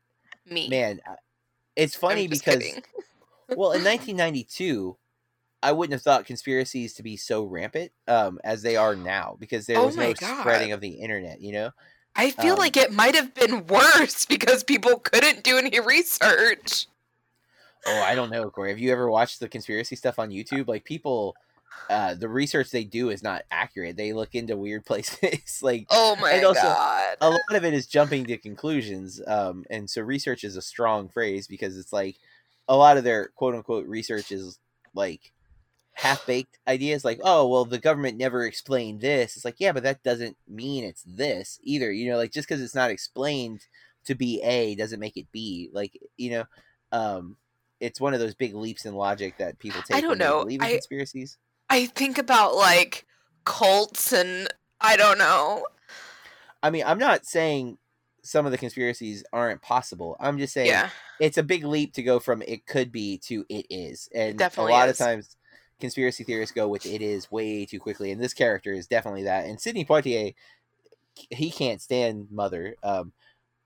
[0.45, 0.99] me man,
[1.77, 2.61] it's funny because,
[3.47, 4.97] well, in 1992,
[5.61, 9.65] I wouldn't have thought conspiracies to be so rampant um, as they are now because
[9.65, 10.41] there oh was no God.
[10.41, 11.39] spreading of the internet.
[11.39, 11.69] You know,
[12.17, 16.87] I feel um, like it might have been worse because people couldn't do any research.
[17.85, 18.69] Oh, I don't know, Corey.
[18.69, 20.67] Have you ever watched the conspiracy stuff on YouTube?
[20.67, 21.35] Like people,
[21.89, 23.97] uh, the research they do is not accurate.
[23.97, 25.59] They look into weird places.
[25.61, 29.21] like oh my also, god, a lot of it is jumping to conclusions.
[29.27, 32.15] Um, and so research is a strong phrase because it's like
[32.67, 34.59] a lot of their quote unquote research is
[34.93, 35.33] like
[35.93, 37.03] half baked ideas.
[37.03, 39.35] Like oh well, the government never explained this.
[39.35, 41.91] It's like yeah, but that doesn't mean it's this either.
[41.91, 43.65] You know, like just because it's not explained
[44.05, 45.69] to be A doesn't make it B.
[45.73, 46.45] Like you know.
[46.93, 47.37] Um,
[47.83, 49.97] it's one of those big leaps in logic that people take.
[49.97, 50.39] I don't know.
[50.39, 51.37] believe in I, conspiracies.
[51.69, 53.05] I think about like
[53.43, 54.47] cults and
[54.79, 55.65] I don't know.
[56.61, 57.77] I mean, I'm not saying
[58.23, 60.15] some of the conspiracies aren't possible.
[60.19, 60.89] I'm just saying yeah.
[61.19, 64.07] it's a big leap to go from it could be to it is.
[64.15, 64.99] And Definitely a lot is.
[64.99, 65.35] of times
[65.81, 68.11] conspiracy theorists go with it is way too quickly.
[68.11, 69.45] And this character is definitely that.
[69.45, 70.33] And Sidney Poitier,
[71.29, 73.11] he can't stand Mother, um,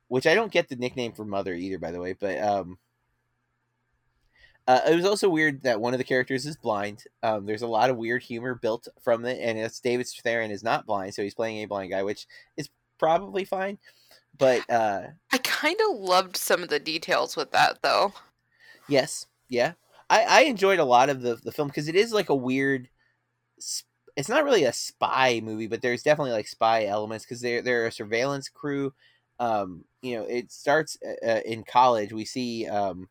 [0.08, 2.14] which I don't get the nickname for Mother either, by the way.
[2.14, 2.80] But um,
[4.68, 7.06] uh, it was also weird that one of the characters is blind.
[7.24, 10.64] Um, there's a lot of weird humor built from it, and it's David Strathairn is
[10.64, 13.78] not blind, so he's playing a blind guy, which is probably fine.
[14.38, 18.14] But uh, I kind of loved some of the details with that, though.
[18.90, 19.74] Yes, yeah,
[20.10, 22.90] I, I enjoyed a lot of the the film because it is like a weird.
[24.18, 27.88] It's not really a spy movie, but there's definitely like spy elements because they're they're
[27.88, 28.94] a surveillance crew.
[29.40, 32.12] Um, you know, it starts uh, uh in college.
[32.12, 33.08] We see um,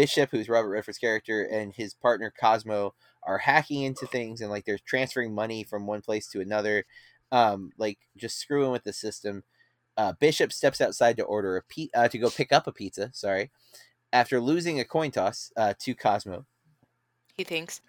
[0.00, 4.64] Bishop, who's Robert Redford's character, and his partner Cosmo are hacking into things and like
[4.64, 6.86] they're transferring money from one place to another,
[7.30, 9.44] um, like just screwing with the system.
[9.98, 13.10] Uh, Bishop steps outside to order a pe- uh, to go pick up a pizza.
[13.12, 13.50] Sorry,
[14.10, 16.46] after losing a coin toss uh, to Cosmo.
[17.36, 17.82] He thinks.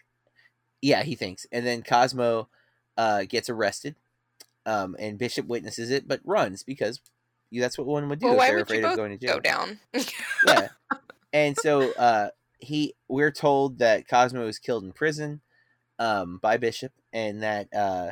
[0.82, 2.50] Yeah, he thinks, and then Cosmo
[2.98, 3.96] uh, gets arrested,
[4.66, 7.00] um, and Bishop witnesses it, but runs because
[7.54, 9.36] that's what one would do well, if they're afraid of going to jail.
[9.36, 9.80] Go down.
[10.46, 10.68] yeah,
[11.34, 12.30] and so uh,
[12.60, 15.42] he, we're told that Cosmo was killed in prison
[16.00, 18.12] um, by Bishop, and that uh,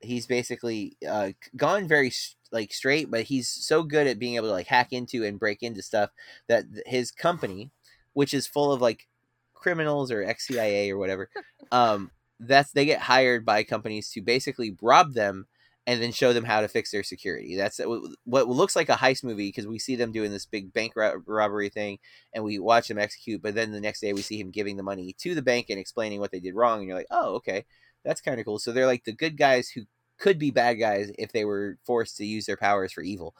[0.00, 2.12] he's basically uh, gone very
[2.52, 5.62] like straight, but he's so good at being able to like hack into and break
[5.62, 6.10] into stuff
[6.48, 7.70] that his company,
[8.12, 9.06] which is full of like
[9.54, 11.30] criminals or ex CIA or whatever,
[11.72, 15.46] um, that's they get hired by companies to basically rob them
[15.86, 17.56] and then show them how to fix their security.
[17.56, 17.80] That's
[18.24, 21.68] what looks like a heist movie because we see them doing this big bank robbery
[21.68, 21.98] thing
[22.34, 24.82] and we watch them execute, but then the next day we see him giving the
[24.82, 27.64] money to the bank and explaining what they did wrong, and you're like, oh, okay,
[28.04, 28.58] that's kind of cool.
[28.58, 29.82] So they're like the good guys who
[30.18, 33.34] could be bad guys if they were forced to use their powers for evil.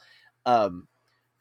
[0.47, 0.88] Um,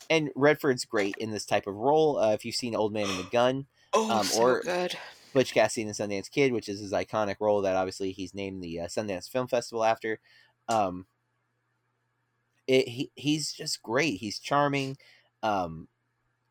[0.10, 2.20] and Redford's great in this type of role.
[2.20, 4.96] Uh, if you've seen Old Man and the Gun, oh, um, so or good.
[5.34, 8.82] Butch Cassidy and Sundance Kid, which is his iconic role that obviously he's named the
[8.82, 10.20] uh, Sundance Film Festival after.
[10.70, 11.06] Um,
[12.68, 14.20] it, he he's just great.
[14.20, 14.98] He's charming.
[15.44, 15.88] Um,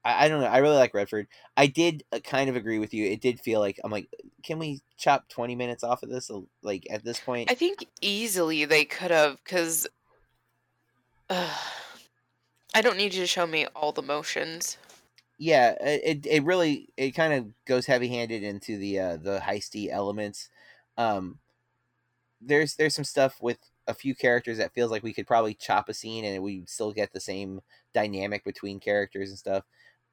[0.05, 0.49] I, I don't know.
[0.49, 1.29] I really like Redford.
[1.57, 3.07] I did uh, kind of agree with you.
[3.07, 4.09] It did feel like I'm like,
[4.43, 6.31] can we chop 20 minutes off of this?
[6.63, 9.87] Like at this point, I think easily they could have because
[11.31, 11.49] uh,
[12.75, 14.77] I don't need you to show me all the motions.
[15.39, 19.89] Yeah, it it really it kind of goes heavy handed into the uh, the heisty
[19.89, 20.49] elements.
[20.97, 21.39] Um,
[22.41, 23.59] there's there's some stuff with
[23.89, 26.93] a few characters that feels like we could probably chop a scene and we still
[26.93, 27.61] get the same
[27.95, 29.65] dynamic between characters and stuff.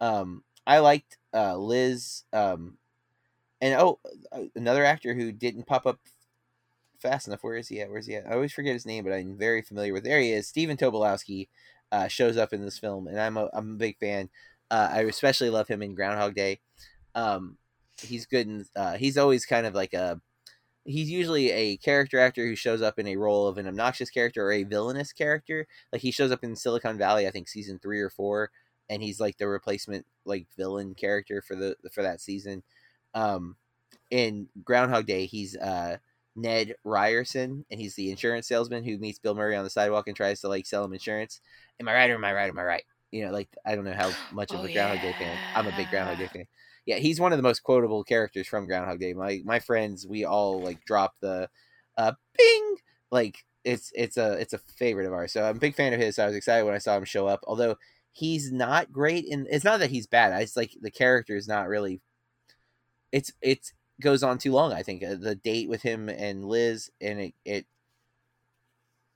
[0.01, 2.77] Um, I liked uh, Liz, um,
[3.61, 3.99] and oh,
[4.31, 5.99] uh, another actor who didn't pop up
[6.99, 7.43] fast enough.
[7.43, 7.89] Where is he at?
[7.89, 8.25] Where's he at?
[8.27, 10.03] I always forget his name, but I'm very familiar with.
[10.03, 10.47] There he is.
[10.47, 11.49] Stephen Tobolowsky
[11.91, 14.29] uh, shows up in this film, and I'm a I'm a big fan.
[14.71, 16.59] Uh, I especially love him in Groundhog Day.
[17.13, 17.57] Um,
[18.01, 20.19] he's good, and uh, he's always kind of like a.
[20.85, 24.45] He's usually a character actor who shows up in a role of an obnoxious character
[24.45, 25.67] or a villainous character.
[25.91, 28.51] Like he shows up in Silicon Valley, I think season three or four,
[28.89, 32.63] and he's like the replacement like villain character for the for that season.
[33.13, 33.55] Um,
[34.11, 35.97] in Groundhog Day, he's uh
[36.35, 40.15] Ned Ryerson, and he's the insurance salesman who meets Bill Murray on the sidewalk and
[40.15, 41.41] tries to like sell him insurance.
[41.79, 42.49] Am I right or am I right?
[42.49, 42.83] Am I right?
[43.11, 45.11] You know, like I don't know how much of oh, a Groundhog yeah.
[45.11, 45.37] Day fan.
[45.55, 46.45] I'm a big Groundhog Day fan.
[46.85, 49.13] Yeah, he's one of the most quotable characters from Groundhog Day.
[49.13, 51.49] My my friends, we all like drop the
[51.97, 52.75] uh bing
[53.11, 55.33] like it's it's a it's a favorite of ours.
[55.33, 56.15] So I'm a big fan of his.
[56.15, 57.41] So I was excited when I saw him show up.
[57.47, 57.75] Although
[58.15, 61.67] he's not great in it's not that he's bad it's like the character is not
[61.67, 61.99] really
[63.11, 66.89] it's it goes on too long i think uh, the date with him and liz
[67.01, 67.65] and it it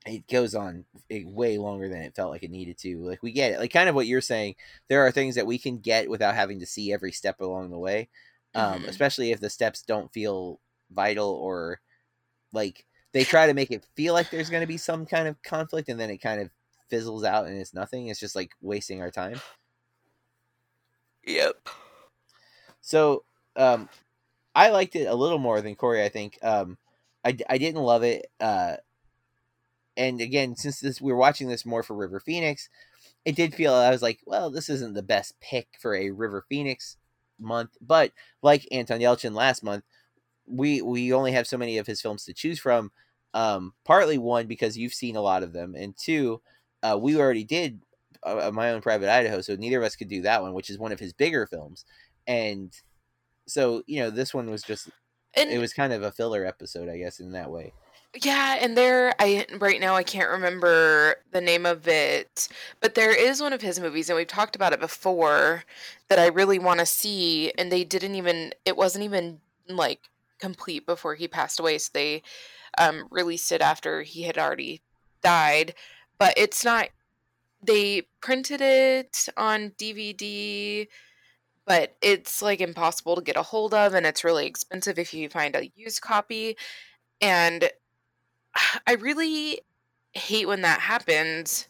[0.05, 3.51] it goes on way longer than it felt like it needed to like we get
[3.51, 4.55] it like kind of what you're saying
[4.87, 7.77] there are things that we can get without having to see every step along the
[7.77, 8.07] way
[8.55, 8.85] um, mm-hmm.
[8.89, 10.59] especially if the steps don't feel
[10.91, 11.81] vital or
[12.53, 15.41] like they try to make it feel like there's going to be some kind of
[15.43, 16.49] conflict and then it kind of
[16.89, 18.07] fizzles out and it's nothing.
[18.07, 19.39] It's just like wasting our time.
[21.25, 21.69] Yep.
[22.81, 23.23] So,
[23.55, 23.89] um,
[24.55, 26.03] I liked it a little more than Corey.
[26.03, 26.39] I think.
[26.41, 26.77] Um,
[27.23, 28.31] I I didn't love it.
[28.39, 28.77] Uh,
[29.99, 32.69] and again, since this we are watching this more for River Phoenix,
[33.25, 36.45] it did feel I was like, well, this isn't the best pick for a River
[36.47, 36.95] Phoenix
[37.37, 37.71] month.
[37.81, 39.83] But like Anton Yelchin last month,
[40.47, 42.91] we we only have so many of his films to choose from.
[43.33, 46.41] Um, partly one because you've seen a lot of them, and two,
[46.81, 47.81] uh, we already did
[48.25, 50.69] uh, uh, my own private Idaho, so neither of us could do that one, which
[50.69, 51.85] is one of his bigger films.
[52.25, 52.73] And
[53.47, 54.89] so, you know, this one was just
[55.35, 57.73] and, it was kind of a filler episode, I guess, in that way.
[58.15, 62.47] Yeah, and there I right now I can't remember the name of it,
[62.81, 65.63] but there is one of his movies and we've talked about it before
[66.09, 69.99] that I really want to see and they didn't even it wasn't even like
[70.39, 72.23] complete before he passed away, so they
[72.79, 74.81] um released it after he had already
[75.23, 75.75] died
[76.19, 76.89] but it's not
[77.63, 80.89] they printed it on DVD
[81.65, 85.29] but it's like impossible to get a hold of and it's really expensive if you
[85.29, 86.57] find a used copy
[87.21, 87.69] and
[88.87, 89.61] I really
[90.13, 91.67] hate when that happens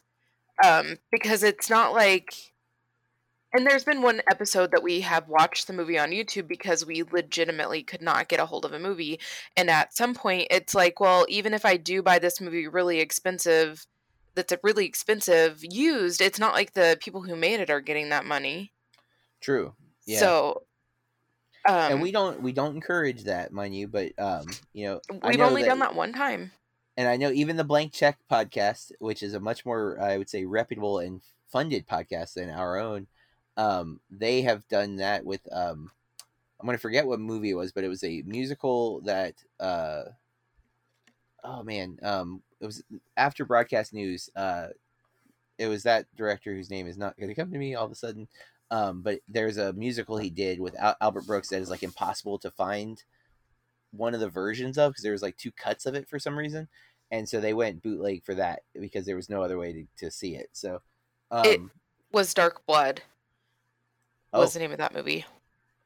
[0.64, 2.34] um, because it's not like
[3.52, 7.02] and there's been one episode that we have watched the movie on YouTube because we
[7.04, 9.20] legitimately could not get a hold of a movie
[9.58, 13.00] and at some point it's like well even if I do buy this movie really
[13.00, 13.86] expensive
[14.40, 18.10] that's a really expensive used, it's not like the people who made it are getting
[18.10, 18.72] that money.
[19.42, 19.74] True.
[20.06, 20.20] Yeah.
[20.20, 20.64] So
[21.68, 23.88] um, and we don't we don't encourage that, mind you.
[23.88, 26.52] But um, you know, we've only that, done that one time.
[27.00, 30.30] And I know even the Blank Check podcast, which is a much more I would
[30.30, 33.08] say reputable and funded podcast than our own,
[33.56, 35.92] um, they have done that with um,
[36.60, 40.04] I'm gonna forget what movie it was, but it was a musical that uh,
[41.42, 42.84] oh man, um, it was
[43.16, 44.30] after broadcast news.
[44.36, 44.68] Uh,
[45.58, 47.94] it was that director whose name is not going to come to me all of
[47.94, 48.28] a sudden.
[48.72, 52.40] Um, but there's a musical he did with Al- Albert Brooks that is like impossible
[52.40, 53.02] to find
[53.92, 56.38] one of the versions of because there was like two cuts of it for some
[56.38, 56.68] reason,
[57.12, 60.12] and so they went bootleg for that because there was no other way to, to
[60.12, 60.50] see it.
[60.54, 60.82] So
[61.32, 61.62] um, it
[62.12, 63.02] was Dark Blood.
[64.32, 64.42] Oh.
[64.42, 65.26] Was the name of that movie?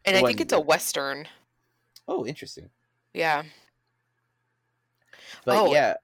[0.05, 1.27] And I think it's a western.
[2.07, 2.69] Oh, interesting.
[3.13, 3.43] Yeah.
[5.45, 5.95] But oh, yeah,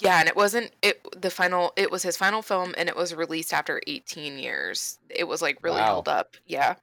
[0.00, 3.14] yeah, and it wasn't it the final it was his final film and it was
[3.14, 4.98] released after 18 years.
[5.08, 5.86] It was like really wow.
[5.86, 6.36] held up.
[6.46, 6.74] Yeah.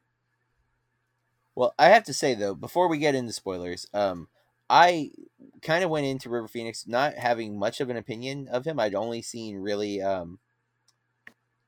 [1.54, 4.28] Well, I have to say though, before we get into spoilers, um
[4.72, 5.12] I
[5.62, 8.80] kind of went into River Phoenix not having much of an opinion of him.
[8.80, 10.40] I'd only seen really um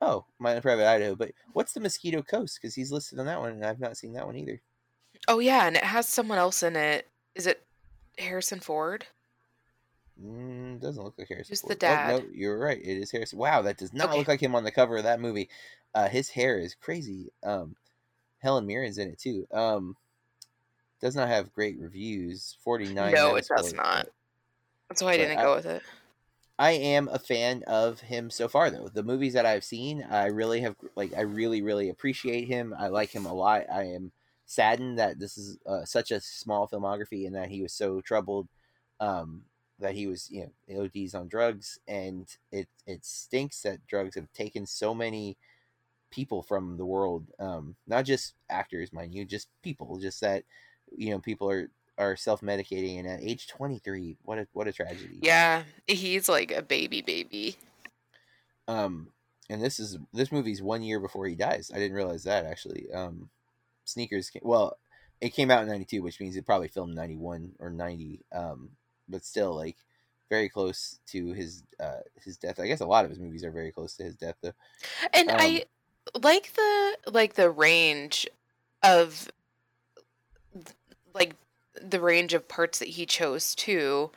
[0.00, 2.58] Oh, my private Idaho, but what's the Mosquito Coast?
[2.60, 4.60] Because he's listed on that one, and I've not seen that one either.
[5.28, 7.08] Oh yeah, and it has someone else in it.
[7.34, 7.64] Is it
[8.18, 9.06] Harrison Ford?
[10.22, 11.52] Mm, doesn't look like Harrison.
[11.52, 11.72] Just Ford.
[11.72, 12.12] the dad.
[12.12, 12.78] Oh, no, you're right.
[12.78, 13.38] It is Harrison.
[13.38, 14.18] Wow, that does not okay.
[14.18, 15.48] look like him on the cover of that movie.
[15.94, 17.30] Uh, his hair is crazy.
[17.42, 17.76] Um,
[18.38, 19.46] Helen Mirren's in it too.
[19.52, 19.96] Um,
[21.04, 22.56] does not have great reviews.
[22.64, 23.12] Forty nine.
[23.12, 24.08] No, it does not.
[24.88, 25.82] That's why I didn't I, go with it.
[26.58, 28.88] I am a fan of him so far, though.
[28.88, 31.12] The movies that I've seen, I really have like.
[31.14, 32.74] I really, really appreciate him.
[32.78, 33.64] I like him a lot.
[33.70, 34.12] I am
[34.46, 38.48] saddened that this is uh, such a small filmography and that he was so troubled
[38.98, 39.42] um,
[39.78, 44.32] that he was you know ODs on drugs, and it it stinks that drugs have
[44.32, 45.36] taken so many
[46.10, 50.44] people from the world, um, not just actors, mind you, just people, just that
[50.96, 54.68] you know people are are self medicating, and at age twenty three, what a what
[54.68, 55.18] a tragedy.
[55.20, 57.56] Yeah, he's like a baby baby.
[58.66, 59.08] Um,
[59.50, 61.70] and this is this movie's one year before he dies.
[61.72, 62.92] I didn't realize that actually.
[62.92, 63.30] Um,
[63.86, 64.78] Sneakers, came, well,
[65.20, 68.20] it came out in '92, which means it probably filmed '91 or '90.
[68.32, 68.70] Um,
[69.08, 69.76] but still like
[70.30, 72.58] very close to his uh his death.
[72.58, 74.54] I guess a lot of his movies are very close to his death though.
[75.12, 75.64] And um, I
[76.22, 78.26] like the like the range
[78.82, 79.28] of
[81.14, 81.34] like
[81.80, 84.10] the range of parts that he chose too.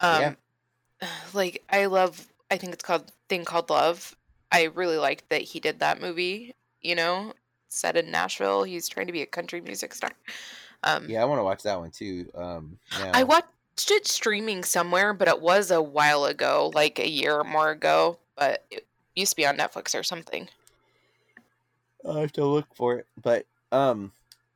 [0.00, 1.08] Um yeah.
[1.34, 4.16] like I love I think it's called Thing Called Love.
[4.52, 7.34] I really liked that he did that movie, you know,
[7.68, 8.64] set in Nashville.
[8.64, 10.10] He's trying to be a country music star.
[10.82, 12.28] Um, yeah, I want to watch that one too.
[12.34, 13.12] Um, now.
[13.14, 13.46] I watched
[13.80, 17.70] watched it streaming somewhere, but it was a while ago, like a year or more
[17.70, 18.18] ago.
[18.36, 20.48] But it used to be on Netflix or something.
[22.08, 23.06] I have to look for it.
[23.22, 24.12] But um,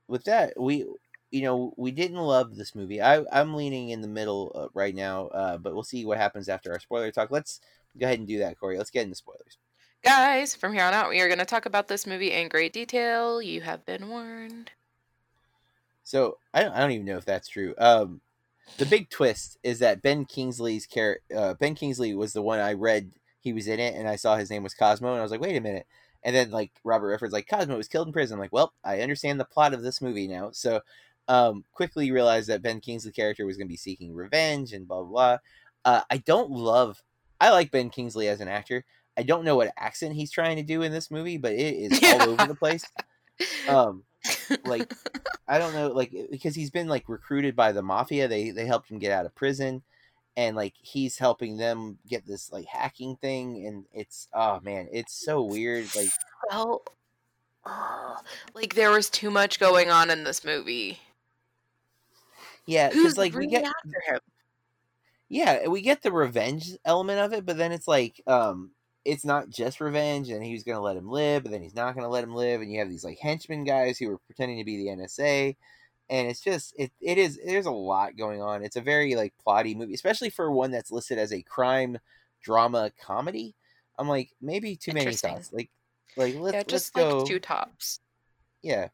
[0.08, 0.84] with that, we
[1.34, 3.02] you know we didn't love this movie.
[3.02, 5.26] I I'm leaning in the middle uh, right now.
[5.26, 7.32] Uh, but we'll see what happens after our spoiler talk.
[7.32, 7.60] Let's
[7.98, 8.78] go ahead and do that, Corey.
[8.78, 9.58] Let's get into spoilers.
[10.04, 12.72] Guys, from here on out, we are going to talk about this movie in great
[12.72, 13.42] detail.
[13.42, 14.70] You have been warned.
[16.04, 17.74] So I don't, I don't even know if that's true.
[17.78, 18.20] Um,
[18.76, 22.74] the big twist is that Ben Kingsley's character, uh, Ben Kingsley was the one I
[22.74, 25.30] read he was in it, and I saw his name was Cosmo, and I was
[25.30, 25.86] like, wait a minute.
[26.22, 28.34] And then like Robert Redford's like Cosmo was killed in prison.
[28.34, 30.50] I'm like, well, I understand the plot of this movie now.
[30.52, 30.80] So
[31.28, 35.02] um, quickly realized that Ben Kingsley's character was going to be seeking revenge and blah
[35.02, 35.38] blah blah.
[35.84, 37.02] Uh, I don't love.
[37.40, 38.84] I like Ben Kingsley as an actor.
[39.16, 42.00] I don't know what accent he's trying to do in this movie, but it is
[42.02, 42.84] all over the place.
[43.68, 44.04] Um,
[44.64, 44.92] like
[45.48, 48.28] I don't know, like because he's been like recruited by the mafia.
[48.28, 49.82] They they helped him get out of prison,
[50.36, 55.12] and like he's helping them get this like hacking thing, and it's oh man, it's
[55.12, 55.92] so weird.
[55.96, 56.10] Like
[56.48, 56.82] well,
[57.66, 58.18] oh,
[58.54, 61.00] like there was too much going on in this movie.
[62.66, 64.20] Yeah, because like we get after him.
[65.28, 68.70] Yeah, we get the revenge element of it, but then it's like um
[69.04, 71.94] it's not just revenge and he's going to let him live but then he's not
[71.94, 74.58] going to let him live and you have these like henchmen guys who are pretending
[74.58, 75.54] to be the nsa
[76.10, 78.62] and it's just it, it is there's a lot going on.
[78.62, 81.98] It's a very like plotty movie especially for one that's listed as a crime
[82.42, 83.54] drama comedy.
[83.98, 85.70] I'm like maybe too many thoughts like
[86.16, 88.00] like let's, yeah, just let's go like two tops.
[88.62, 88.88] Yeah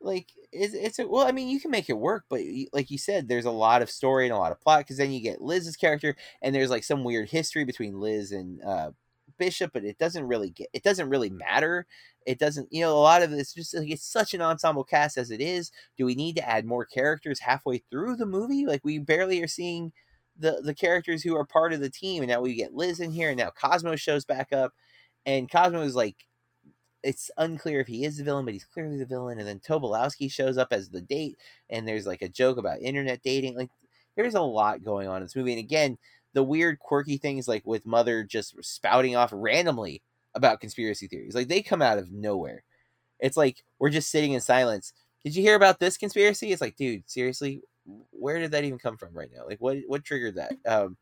[0.00, 2.40] like it's, it's a, well i mean you can make it work but
[2.72, 5.12] like you said there's a lot of story and a lot of plot because then
[5.12, 8.90] you get liz's character and there's like some weird history between liz and uh
[9.38, 11.86] Bishop, but it doesn't really get it doesn't really matter.
[12.26, 15.16] It doesn't, you know, a lot of it's just like it's such an ensemble cast
[15.16, 15.70] as it is.
[15.96, 18.66] Do we need to add more characters halfway through the movie?
[18.66, 19.92] Like we barely are seeing
[20.36, 23.12] the the characters who are part of the team, and now we get Liz in
[23.12, 24.72] here, and now Cosmo shows back up,
[25.26, 26.16] and Cosmo is like
[27.02, 29.38] it's unclear if he is the villain, but he's clearly the villain.
[29.38, 31.38] And then Tobolowsky shows up as the date,
[31.70, 33.56] and there's like a joke about internet dating.
[33.56, 33.70] Like
[34.16, 35.52] there's a lot going on in this movie.
[35.52, 35.98] And again,
[36.34, 40.02] the weird, quirky things like with Mother just spouting off randomly
[40.34, 42.62] about conspiracy theories, like they come out of nowhere.
[43.20, 44.92] It's like we're just sitting in silence.
[45.24, 46.52] Did you hear about this conspiracy?
[46.52, 47.62] It's like, dude, seriously,
[48.10, 49.44] where did that even come from right now?
[49.46, 50.52] Like, what what triggered that?
[50.66, 50.96] Um,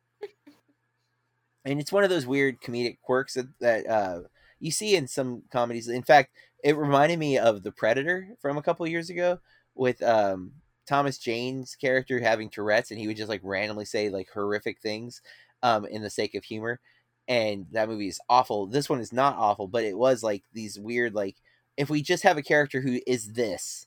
[1.65, 4.21] and it's one of those weird comedic quirks that, that uh,
[4.61, 5.89] you see in some comedies.
[5.89, 6.33] In fact,
[6.65, 9.39] it reminded me of The Predator from a couple years ago
[9.75, 10.53] with um,
[10.87, 15.21] Thomas Jane's character having Tourette's, and he would just like randomly say like horrific things
[15.63, 16.81] um, in the sake of humor.
[17.29, 18.67] And that movie is awful.
[18.67, 21.37] This one is not awful, but it was like these weird like
[21.77, 23.87] if we just have a character who is this,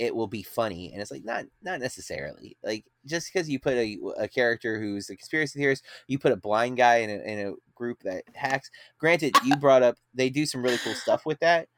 [0.00, 3.74] it will be funny and it's like not not necessarily like just because you put
[3.74, 7.48] a, a character who's a conspiracy theorist you put a blind guy in a, in
[7.48, 11.38] a group that hacks granted you brought up they do some really cool stuff with
[11.40, 11.68] that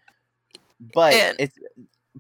[0.94, 1.36] but and...
[1.40, 1.58] it's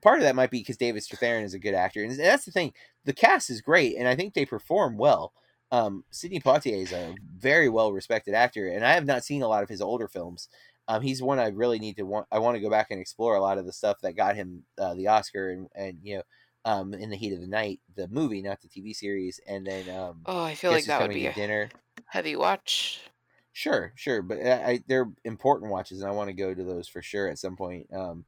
[0.02, 2.50] part of that might be because david strathairn is a good actor and that's the
[2.50, 2.72] thing
[3.04, 5.32] the cast is great and i think they perform well.
[5.70, 9.48] Um, sidney poitier is a very well respected actor and i have not seen a
[9.48, 10.48] lot of his older films
[10.92, 12.26] um, he's one I really need to want.
[12.30, 14.64] I want to go back and explore a lot of the stuff that got him
[14.78, 16.22] uh, the Oscar and and you know,
[16.66, 19.88] um, in the heat of the night, the movie, not the TV series, and then
[19.88, 21.70] um, oh, I feel like that would be a dinner
[22.06, 23.00] heavy watch.
[23.54, 26.88] Sure, sure, but I, I, they're important watches, and I want to go to those
[26.88, 27.86] for sure at some point.
[27.92, 28.26] Um,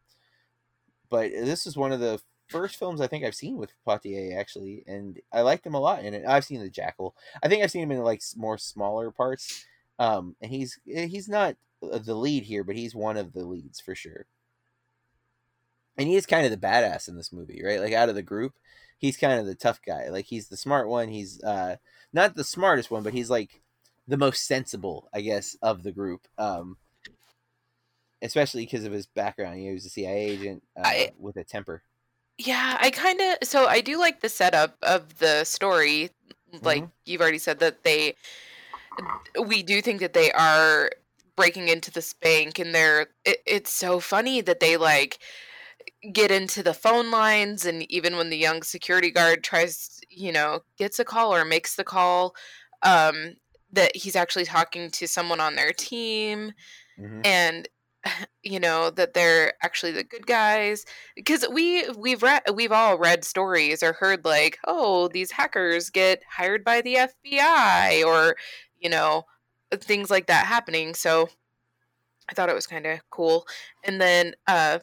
[1.10, 4.84] but this is one of the first films I think I've seen with Poitier actually,
[4.86, 6.24] and I liked him a lot in it.
[6.26, 7.14] I've seen the Jackal.
[7.42, 9.66] I think I've seen him in like more smaller parts.
[9.98, 11.56] Um, and he's eh, he's not
[11.92, 14.26] the lead here, but he's one of the leads for sure.
[15.96, 17.80] And he is kind of the badass in this movie, right?
[17.80, 18.54] Like out of the group,
[18.98, 20.08] he's kind of the tough guy.
[20.08, 21.08] Like he's the smart one.
[21.08, 21.76] He's uh
[22.12, 23.62] not the smartest one, but he's like
[24.06, 26.26] the most sensible, I guess, of the group.
[26.38, 26.76] Um
[28.22, 29.58] especially because of his background.
[29.58, 31.82] He was a CIA agent uh, I, with a temper.
[32.38, 36.10] Yeah, I kind of so I do like the setup of the story.
[36.62, 36.90] Like mm-hmm.
[37.04, 38.14] you've already said that they
[39.46, 40.90] we do think that they are
[41.36, 45.18] breaking into this bank and they're it, it's so funny that they like
[46.12, 50.60] get into the phone lines and even when the young security guard tries you know
[50.78, 52.34] gets a call or makes the call
[52.82, 53.34] um
[53.72, 56.52] that he's actually talking to someone on their team
[56.98, 57.20] mm-hmm.
[57.24, 57.68] and
[58.42, 60.84] you know that they're actually the good guys
[61.16, 66.22] because we we've read we've all read stories or heard like oh these hackers get
[66.30, 68.36] hired by the FBI or
[68.78, 69.24] you know
[69.82, 70.94] things like that happening.
[70.94, 71.28] So
[72.28, 73.46] I thought it was kind of cool.
[73.82, 74.80] And then, uh,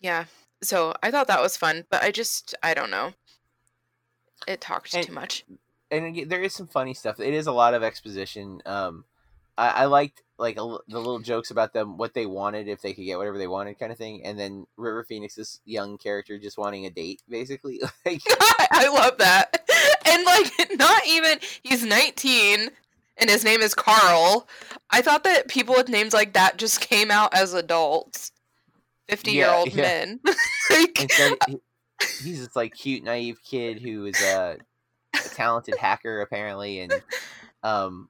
[0.00, 0.24] yeah,
[0.62, 3.12] so I thought that was fun, but I just, I don't know.
[4.46, 5.44] It talked and, too much.
[5.90, 7.20] And there is some funny stuff.
[7.20, 8.62] It is a lot of exposition.
[8.66, 9.04] Um,
[9.56, 12.92] I, I liked like a, the little jokes about them, what they wanted, if they
[12.92, 14.24] could get whatever they wanted, kind of thing.
[14.24, 17.80] And then River Phoenix's young character just wanting a date, basically.
[18.06, 18.22] like,
[18.70, 19.68] I love that.
[20.06, 22.70] And like, not even he's 19
[23.18, 24.48] and his name is Carl.
[24.90, 28.32] I thought that people with names like that just came out as adults,
[29.08, 29.82] fifty-year-old yeah, yeah.
[29.82, 30.20] men.
[30.70, 31.10] like,
[31.48, 31.56] he,
[32.22, 34.56] he's this like cute, naive kid who is a,
[35.14, 36.92] a talented hacker apparently, and
[37.62, 38.08] um,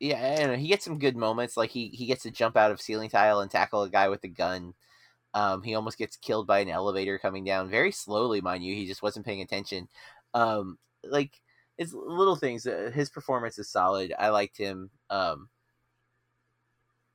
[0.00, 1.56] yeah, and he gets some good moments.
[1.56, 4.22] Like he he gets to jump out of ceiling tile and tackle a guy with
[4.24, 4.74] a gun.
[5.34, 8.74] Um, he almost gets killed by an elevator coming down very slowly, mind you.
[8.74, 9.88] He just wasn't paying attention.
[10.34, 11.40] Um, like
[11.78, 12.66] it's little things.
[12.66, 14.12] Uh, his performance is solid.
[14.18, 14.90] I liked him.
[15.08, 15.48] Um,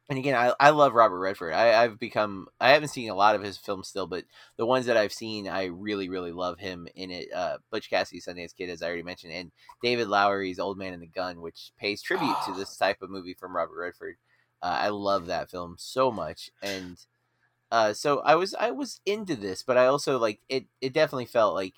[0.09, 1.53] and again, I, I love Robert Redford.
[1.53, 4.25] I, I've become I haven't seen a lot of his films still, but
[4.57, 7.31] the ones that I've seen, I really really love him in it.
[7.33, 9.51] Uh, Butch Cassidy, Sundance Kid, as I already mentioned, and
[9.81, 13.33] David Lowery's Old Man and the Gun, which pays tribute to this type of movie
[13.33, 14.15] from Robert Redford.
[14.61, 16.97] Uh, I love that film so much, and
[17.71, 20.65] uh, so I was I was into this, but I also like it.
[20.81, 21.75] It definitely felt like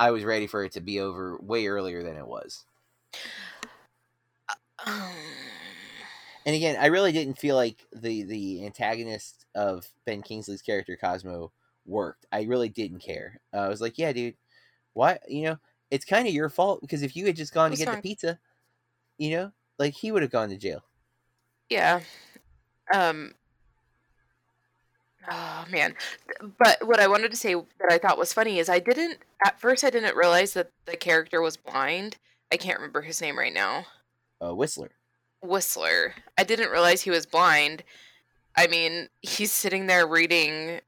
[0.00, 2.64] I was ready for it to be over way earlier than it was.
[6.46, 11.52] And again, I really didn't feel like the the antagonist of Ben Kingsley's character Cosmo
[11.84, 12.24] worked.
[12.32, 13.42] I really didn't care.
[13.52, 14.36] Uh, I was like, yeah, dude,
[14.94, 15.18] why?
[15.28, 15.58] You know,
[15.90, 18.38] it's kind of your fault because if you had just gone to get the pizza,
[19.18, 20.82] you know, like he would have gone to jail.
[21.68, 22.00] Yeah.
[22.92, 23.34] Um
[25.28, 25.94] Oh man.
[26.58, 29.60] But what I wanted to say that I thought was funny is I didn't at
[29.60, 32.16] first I didn't realize that the character was blind.
[32.52, 33.86] I can't remember his name right now.
[34.40, 34.90] Uh, Whistler.
[35.42, 36.14] Whistler.
[36.38, 37.84] I didn't realize he was blind.
[38.56, 40.80] I mean, he's sitting there reading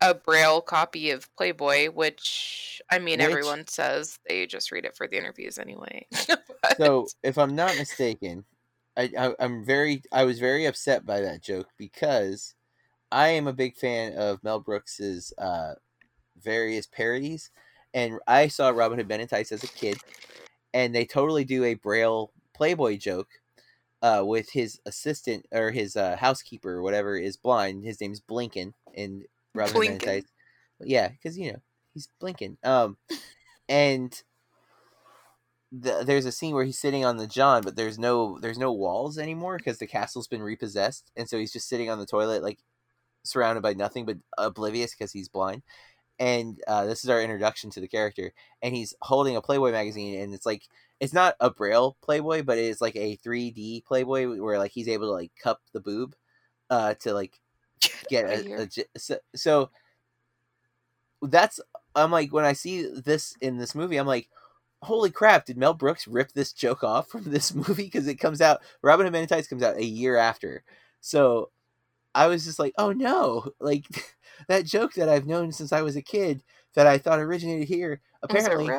[0.00, 4.96] a braille copy of Playboy, which I mean, which, everyone says they just read it
[4.96, 6.06] for the interviews anyway.
[6.76, 8.44] so, if I'm not mistaken,
[8.96, 12.54] I, I I'm very I was very upset by that joke because
[13.12, 15.74] I am a big fan of Mel Brooks's uh,
[16.40, 17.50] various parodies,
[17.92, 19.98] and I saw Robin Hood Men in Tights as a kid,
[20.72, 23.28] and they totally do a Braille Playboy joke
[24.02, 27.84] uh, with his assistant or his uh, housekeeper or whatever is blind.
[27.84, 30.30] His name's Blinkin in Robin Hood Men in Tights.
[30.80, 31.60] Yeah, because you know
[31.94, 32.58] he's blinking.
[32.62, 32.96] Um,
[33.68, 34.22] and
[35.72, 38.72] the, there's a scene where he's sitting on the John, but there's no there's no
[38.72, 42.42] walls anymore because the castle's been repossessed, and so he's just sitting on the toilet,
[42.42, 42.58] like
[43.22, 45.62] surrounded by nothing but oblivious because he's blind.
[46.18, 50.20] And uh, this is our introduction to the character, and he's holding a Playboy magazine,
[50.20, 50.68] and it's like
[51.00, 55.06] it's not a Braille Playboy, but it's like a 3D Playboy where like he's able
[55.06, 56.14] to like cup the boob,
[56.68, 57.40] uh, to like
[58.10, 59.70] get a, a so, so
[61.22, 61.58] that's
[61.94, 64.28] I'm like when I see this in this movie, I'm like,
[64.82, 65.46] holy crap!
[65.46, 67.84] Did Mel Brooks rip this joke off from this movie?
[67.84, 70.64] Because it comes out Robin Hood Tights comes out a year after,
[71.00, 71.50] so
[72.14, 73.84] I was just like, oh no, like
[74.48, 76.42] that joke that I've known since I was a kid
[76.74, 78.70] that I thought originated here apparently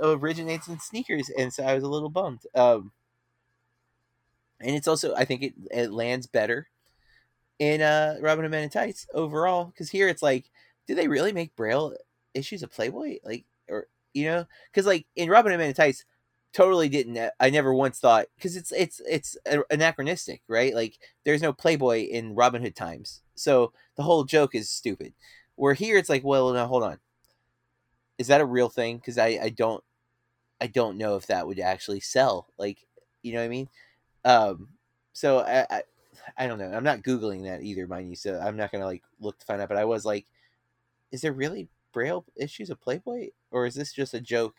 [0.00, 2.42] originates in sneakers, and so I was a little bummed.
[2.54, 2.92] Um,
[4.60, 6.68] and it's also I think it it lands better
[7.58, 10.50] in uh Robin Hood Men in Tights overall because here it's like,
[10.86, 11.94] do they really make Braille
[12.34, 13.18] issues of Playboy?
[13.24, 16.04] Like, or you know, because like in Robin Hood Men in Tights,
[16.52, 17.32] totally didn't.
[17.40, 19.36] I never once thought because it's it's it's
[19.70, 20.74] anachronistic, right?
[20.74, 25.14] Like, there's no Playboy in Robin Hood times, so the whole joke is stupid.
[25.56, 26.98] Where here it's like, well, now hold on,
[28.18, 28.98] is that a real thing?
[28.98, 29.82] Because I I don't
[30.60, 32.48] I don't know if that would actually sell.
[32.58, 32.78] Like,
[33.22, 33.68] you know what I mean?
[34.24, 34.68] Um,
[35.12, 35.82] so I, I
[36.36, 36.70] I don't know.
[36.72, 38.16] I'm not googling that either, mind you.
[38.16, 39.68] So I'm not gonna like look to find out.
[39.68, 40.26] But I was like,
[41.12, 44.54] is there really Braille issues of Playboy, or is this just a joke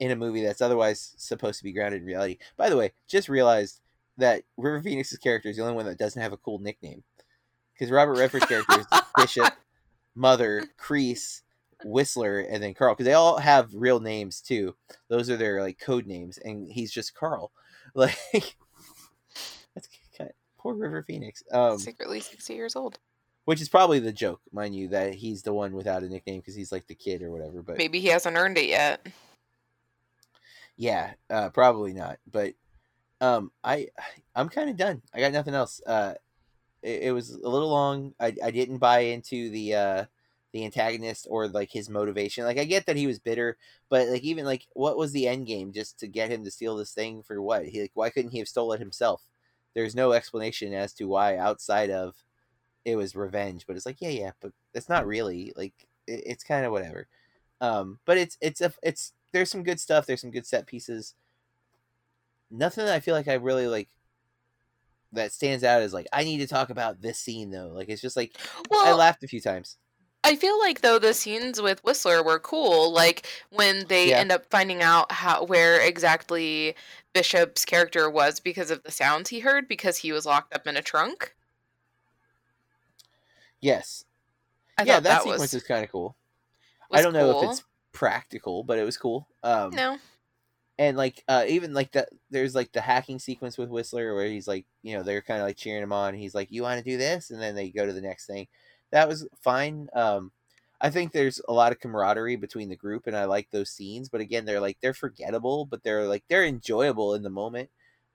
[0.00, 2.38] in a movie that's otherwise supposed to be grounded in reality?
[2.56, 3.80] By the way, just realized
[4.16, 7.04] that River Phoenix's character is the only one that doesn't have a cool nickname,
[7.72, 8.86] because Robert Redford's character is
[9.16, 9.54] Bishop,
[10.14, 11.42] Mother, Crease,
[11.84, 14.74] Whistler, and then Carl, because they all have real names too.
[15.08, 17.52] Those are their like code names, and he's just Carl.
[17.92, 18.16] Like
[19.74, 21.42] that's kind of, poor River Phoenix.
[21.50, 23.00] Um, Secretly sixty years old
[23.50, 26.54] which is probably the joke, mind you, that he's the one without a nickname because
[26.54, 27.62] he's like the kid or whatever.
[27.62, 29.04] But maybe he hasn't earned it yet.
[30.76, 32.18] Yeah, uh, probably not.
[32.30, 32.54] But
[33.20, 33.88] um, I
[34.34, 35.02] I'm kind of done.
[35.14, 35.80] I got nothing else.
[35.86, 36.14] Uh,
[36.82, 38.14] it, it, was a little long.
[38.20, 40.04] I I didn't buy into the uh
[40.52, 42.44] the antagonist or like his motivation.
[42.44, 43.56] Like I get that he was bitter,
[43.88, 46.76] but like even like what was the end game just to get him to steal
[46.76, 47.66] this thing for what?
[47.66, 49.22] He like why couldn't he have stolen it himself?
[49.74, 52.14] There's no explanation as to why outside of
[52.84, 55.74] it was revenge, but it's like, yeah, yeah, but it's not really like
[56.06, 57.08] it, it's kind of whatever.
[57.60, 60.06] Um, but it's it's a it's there's some good stuff.
[60.06, 61.14] There's some good set pieces.
[62.50, 63.88] Nothing that I feel like I really like
[65.12, 67.68] that stands out is like I need to talk about this scene though.
[67.68, 68.36] Like it's just like
[68.70, 69.76] well, I laughed a few times.
[70.22, 74.18] I feel like though the scenes with Whistler were cool, like when they yeah.
[74.18, 76.74] end up finding out how where exactly
[77.14, 80.76] Bishop's character was because of the sounds he heard because he was locked up in
[80.76, 81.34] a trunk.
[83.60, 84.04] Yes.
[84.78, 86.16] I yeah, that, that sequence was, is kind of cool.
[86.90, 87.20] I don't cool.
[87.20, 89.28] know if it's practical, but it was cool.
[89.42, 89.98] Um, no.
[90.78, 94.48] And like, uh, even like that, there's like the hacking sequence with Whistler where he's
[94.48, 96.14] like, you know, they're kind of like cheering him on.
[96.14, 98.48] he's like, "You want to do this?" And then they go to the next thing.
[98.90, 99.88] That was fine.
[99.92, 100.32] Um,
[100.80, 104.08] I think there's a lot of camaraderie between the group, and I like those scenes.
[104.08, 107.70] But again, they're like they're forgettable, but they're like they're enjoyable in the moment.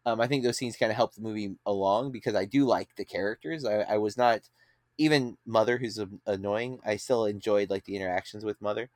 [0.05, 2.95] Um, I think those scenes kind of help the movie along because I do like
[2.95, 3.65] the characters.
[3.65, 4.49] I, I was not
[4.97, 8.89] even Mother, who's annoying, I still enjoyed like the interactions with Mother.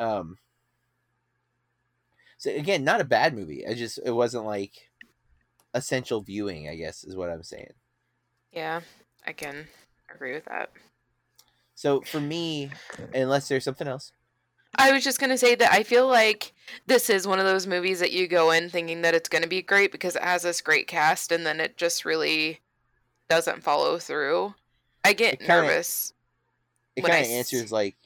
[0.00, 0.38] Um,
[2.38, 3.66] so again, not a bad movie.
[3.66, 4.72] I just it wasn't like
[5.74, 6.68] essential viewing.
[6.68, 7.74] I guess is what I'm saying.
[8.50, 8.80] Yeah,
[9.26, 9.68] I can
[10.12, 10.70] agree with that.
[11.74, 12.70] So for me,
[13.14, 14.12] unless there's something else.
[14.76, 16.52] I was just going to say that I feel like
[16.86, 19.48] this is one of those movies that you go in thinking that it's going to
[19.48, 22.60] be great because it has this great cast and then it just really
[23.28, 24.54] doesn't follow through.
[25.04, 26.12] I get it kinda, nervous.
[26.94, 27.96] It kind of answers like,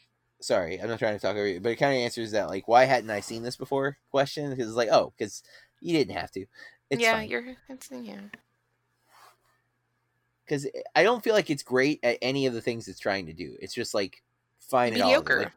[0.44, 2.68] sorry, I'm not trying to talk over you, but it kind of answers that like,
[2.68, 3.96] why hadn't I seen this before?
[4.10, 5.42] Question because it's like, oh, because
[5.80, 6.46] you didn't have to.
[6.90, 7.28] It's yeah, fine.
[7.28, 7.56] you're.
[7.68, 8.20] It's yeah.
[10.44, 13.32] Because I don't feel like it's great at any of the things it's trying to
[13.32, 13.56] do.
[13.60, 14.22] It's just like
[14.60, 15.38] fine mediocre.
[15.44, 15.52] Like,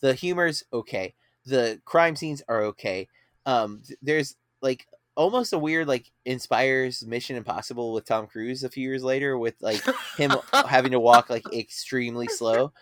[0.00, 1.14] the humor's okay.
[1.44, 3.08] The crime scenes are okay.
[3.46, 4.86] Um, there's like
[5.16, 9.56] almost a weird like inspires Mission Impossible with Tom Cruise a few years later with
[9.60, 9.82] like
[10.16, 10.32] him
[10.68, 12.72] having to walk like extremely slow,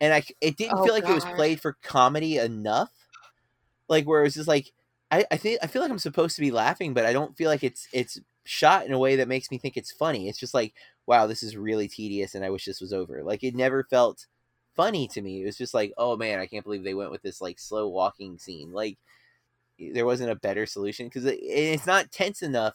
[0.00, 1.12] and I it didn't oh, feel like God.
[1.12, 2.92] it was played for comedy enough,
[3.88, 4.72] like where it was just like
[5.10, 7.50] I I think I feel like I'm supposed to be laughing, but I don't feel
[7.50, 10.28] like it's it's shot in a way that makes me think it's funny.
[10.28, 10.74] It's just like,
[11.06, 13.22] wow, this is really tedious and I wish this was over.
[13.22, 14.26] Like it never felt
[14.74, 15.42] funny to me.
[15.42, 17.88] It was just like, oh man, I can't believe they went with this like slow
[17.88, 18.72] walking scene.
[18.72, 18.98] Like
[19.78, 22.74] there wasn't a better solution because it, it's not tense enough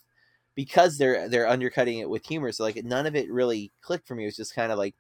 [0.56, 2.52] because they're they're undercutting it with humor.
[2.52, 4.24] So like none of it really clicked for me.
[4.24, 4.96] It was just kind of like,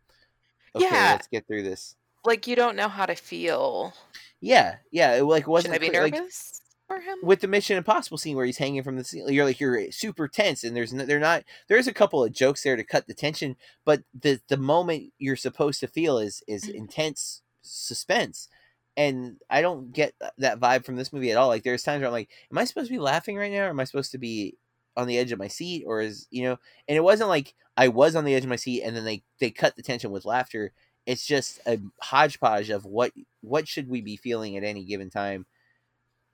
[0.75, 1.11] okay, yeah.
[1.11, 1.95] let's get through this.
[2.23, 3.93] Like you don't know how to feel.
[4.39, 5.15] Yeah, yeah.
[5.15, 5.73] It, like wasn't.
[5.73, 6.51] Should I be clear, nervous?
[6.53, 6.61] Like,
[6.91, 9.33] for him with the Mission Impossible scene where he's hanging from the ceiling.
[9.33, 11.43] You're like you're super tense, and there's no, they're not.
[11.69, 13.55] There's a couple of jokes there to cut the tension,
[13.85, 16.77] but the the moment you're supposed to feel is is mm-hmm.
[16.77, 18.49] intense suspense,
[18.97, 21.47] and I don't get that vibe from this movie at all.
[21.47, 23.69] Like there's times where I'm like, am I supposed to be laughing right now, or
[23.69, 24.57] am I supposed to be
[24.97, 26.57] on the edge of my seat, or is you know?
[26.87, 29.23] And it wasn't like I was on the edge of my seat, and then they
[29.39, 30.73] they cut the tension with laughter.
[31.05, 35.45] It's just a hodgepodge of what what should we be feeling at any given time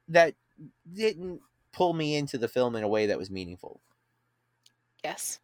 [0.09, 0.35] that
[0.91, 1.41] didn't
[1.71, 3.79] pull me into the film in a way that was meaningful.
[5.03, 5.39] Yes.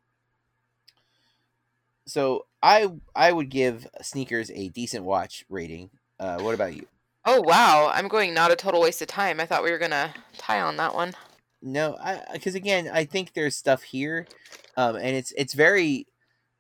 [2.05, 5.89] So I I would give Sneakers a decent watch rating.
[6.19, 6.86] Uh, what about you?
[7.26, 9.39] Oh wow, I'm going not a total waste of time.
[9.39, 11.13] I thought we were gonna tie on that one.
[11.61, 14.28] No, I because again I think there's stuff here,
[14.76, 16.07] um, and it's it's very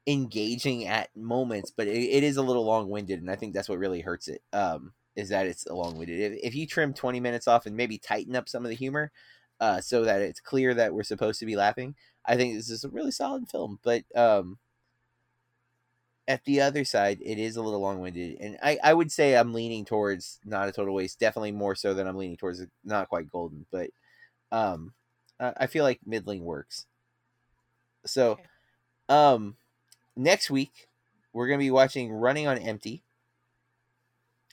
[0.07, 3.69] engaging at moments, but it, it is a little long winded, and I think that's
[3.69, 4.41] what really hurts it.
[4.51, 6.19] Um, is that it's a long winded.
[6.19, 9.11] If, if you trim 20 minutes off and maybe tighten up some of the humor
[9.59, 11.95] uh, so that it's clear that we're supposed to be laughing,
[12.25, 13.79] I think this is a really solid film.
[13.83, 14.57] But um,
[16.27, 18.37] at the other side, it is a little long winded.
[18.39, 21.93] And I, I would say I'm leaning towards not a total waste, definitely more so
[21.93, 23.65] than I'm leaning towards not quite golden.
[23.71, 23.91] But
[24.51, 24.93] um,
[25.39, 26.85] I feel like middling works.
[28.05, 28.39] So
[29.09, 29.57] um,
[30.15, 30.87] next week,
[31.31, 33.03] we're going to be watching Running on Empty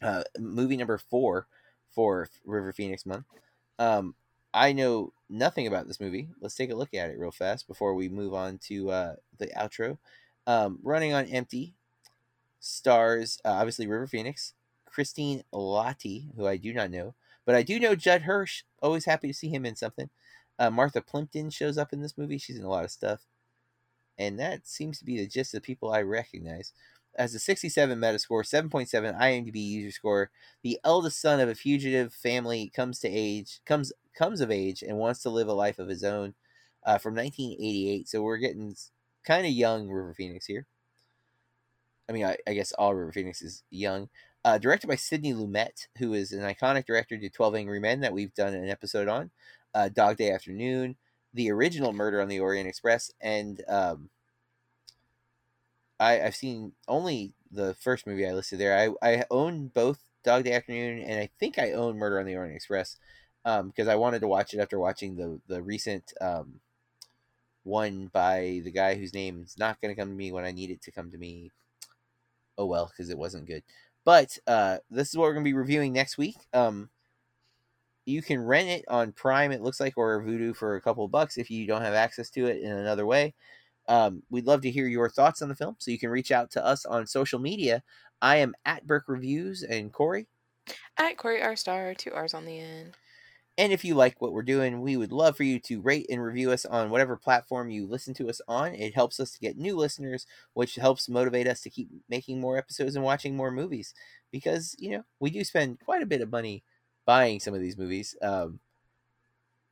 [0.03, 1.47] uh, movie number four
[1.91, 3.27] for River Phoenix month.
[3.79, 4.15] Um,
[4.53, 6.29] I know nothing about this movie.
[6.41, 9.49] Let's take a look at it real fast before we move on to uh, the
[9.49, 9.99] outro.
[10.47, 11.75] Um, Running on Empty
[12.61, 14.55] stars uh, obviously River Phoenix,
[14.85, 18.63] Christine Lahti, who I do not know, but I do know Judd Hirsch.
[18.83, 20.11] Always happy to see him in something.
[20.59, 22.39] Uh, Martha Plimpton shows up in this movie.
[22.39, 23.21] She's in a lot of stuff,
[24.21, 26.73] and that seems to be the gist of the people I recognize
[27.17, 30.31] As a 67 Metascore, 7.7 IMDb user score.
[30.63, 34.99] The eldest son of a fugitive family comes to age, comes comes of age, and
[34.99, 36.35] wants to live a life of his own.
[36.83, 38.75] Uh, from 1988, so we're getting
[39.25, 40.67] kind of young River Phoenix here.
[42.09, 44.09] I mean, I, I, guess all River Phoenix is young.
[44.47, 48.15] Uh, directed by Sidney Lumet, who is an iconic director to 12 Angry Men that
[48.15, 49.31] we've done an episode on.
[49.75, 50.97] Uh, Dog Day Afternoon,
[51.33, 54.11] the original Murder on the Orient Express, and um,
[55.99, 58.77] I, I've seen only the first movie I listed there.
[59.03, 62.37] I, I own both Dog Day Afternoon and I think I own Murder on the
[62.37, 62.97] Orient Express
[63.45, 66.61] um, because I wanted to watch it after watching the the recent um,
[67.65, 70.53] one by the guy whose name is not going to come to me when I
[70.53, 71.51] need it to come to me.
[72.59, 73.63] Oh well, because it wasn't good.
[74.05, 76.37] But uh, this is what we're going to be reviewing next week.
[76.53, 76.89] Um,
[78.11, 81.39] you can rent it on Prime, it looks like, or Vudu for a couple bucks
[81.39, 83.35] if you don't have access to it in another way.
[83.89, 86.51] Um, we'd love to hear your thoughts on the film, so you can reach out
[86.53, 87.83] to us on social media.
[88.23, 90.27] I am at Burke Reviews and Corey.
[90.97, 92.97] At Corey R Star, two R's on the end.
[93.59, 96.23] And if you like what we're doing, we would love for you to rate and
[96.23, 98.75] review us on whatever platform you listen to us on.
[98.75, 102.57] It helps us to get new listeners, which helps motivate us to keep making more
[102.57, 103.93] episodes and watching more movies.
[104.31, 106.63] Because, you know, we do spend quite a bit of money
[107.07, 108.17] buying some of these movies.
[108.23, 108.61] Um,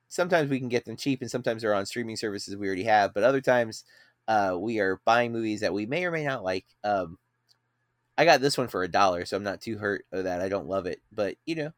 [0.08, 3.14] sometimes we can get them cheap, and sometimes they're on streaming services we already have,
[3.14, 3.84] but other times
[4.26, 6.66] uh, we are buying movies that we may or may not like.
[6.84, 7.18] Um,
[8.16, 10.40] I got this one for a dollar, so I'm not too hurt of that.
[10.40, 11.72] I don't love it, but you know,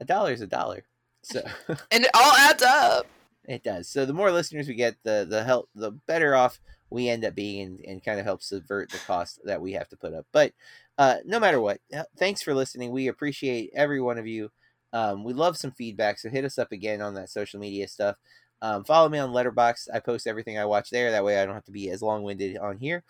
[0.00, 0.84] a dollar is a dollar.
[1.22, 3.06] So and it all adds up.
[3.44, 3.88] It does.
[3.88, 7.34] So the more listeners we get, the the help, the better off we end up
[7.34, 10.26] being, and, and kind of help subvert the cost that we have to put up.
[10.32, 10.52] But
[10.96, 11.80] uh, no matter what,
[12.16, 12.92] thanks for listening.
[12.92, 14.50] We appreciate every one of you.
[14.92, 18.16] Um, we love some feedback, so hit us up again on that social media stuff.
[18.62, 19.88] Um, follow me on Letterboxd.
[19.92, 21.10] I post everything I watch there.
[21.10, 23.04] That way I don't have to be as long winded on here.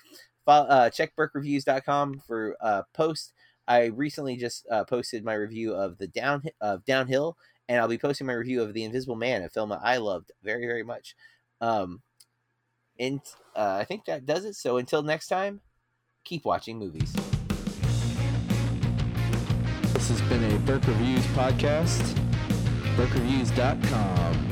[0.45, 3.33] Follow, uh, check BurkeReviews.com for uh, post.
[3.67, 7.37] I recently just uh, posted my review of the down of Downhill,
[7.69, 10.33] and I'll be posting my review of The Invisible Man, a film that I loved
[10.43, 11.15] very very much.
[11.61, 12.01] Um,
[12.99, 13.21] and
[13.57, 14.55] uh, I think that does it.
[14.55, 15.61] So until next time,
[16.25, 17.15] keep watching movies.
[20.11, 22.03] This has been a Burke Reviews podcast.
[22.97, 24.50] BurkeReviews.com.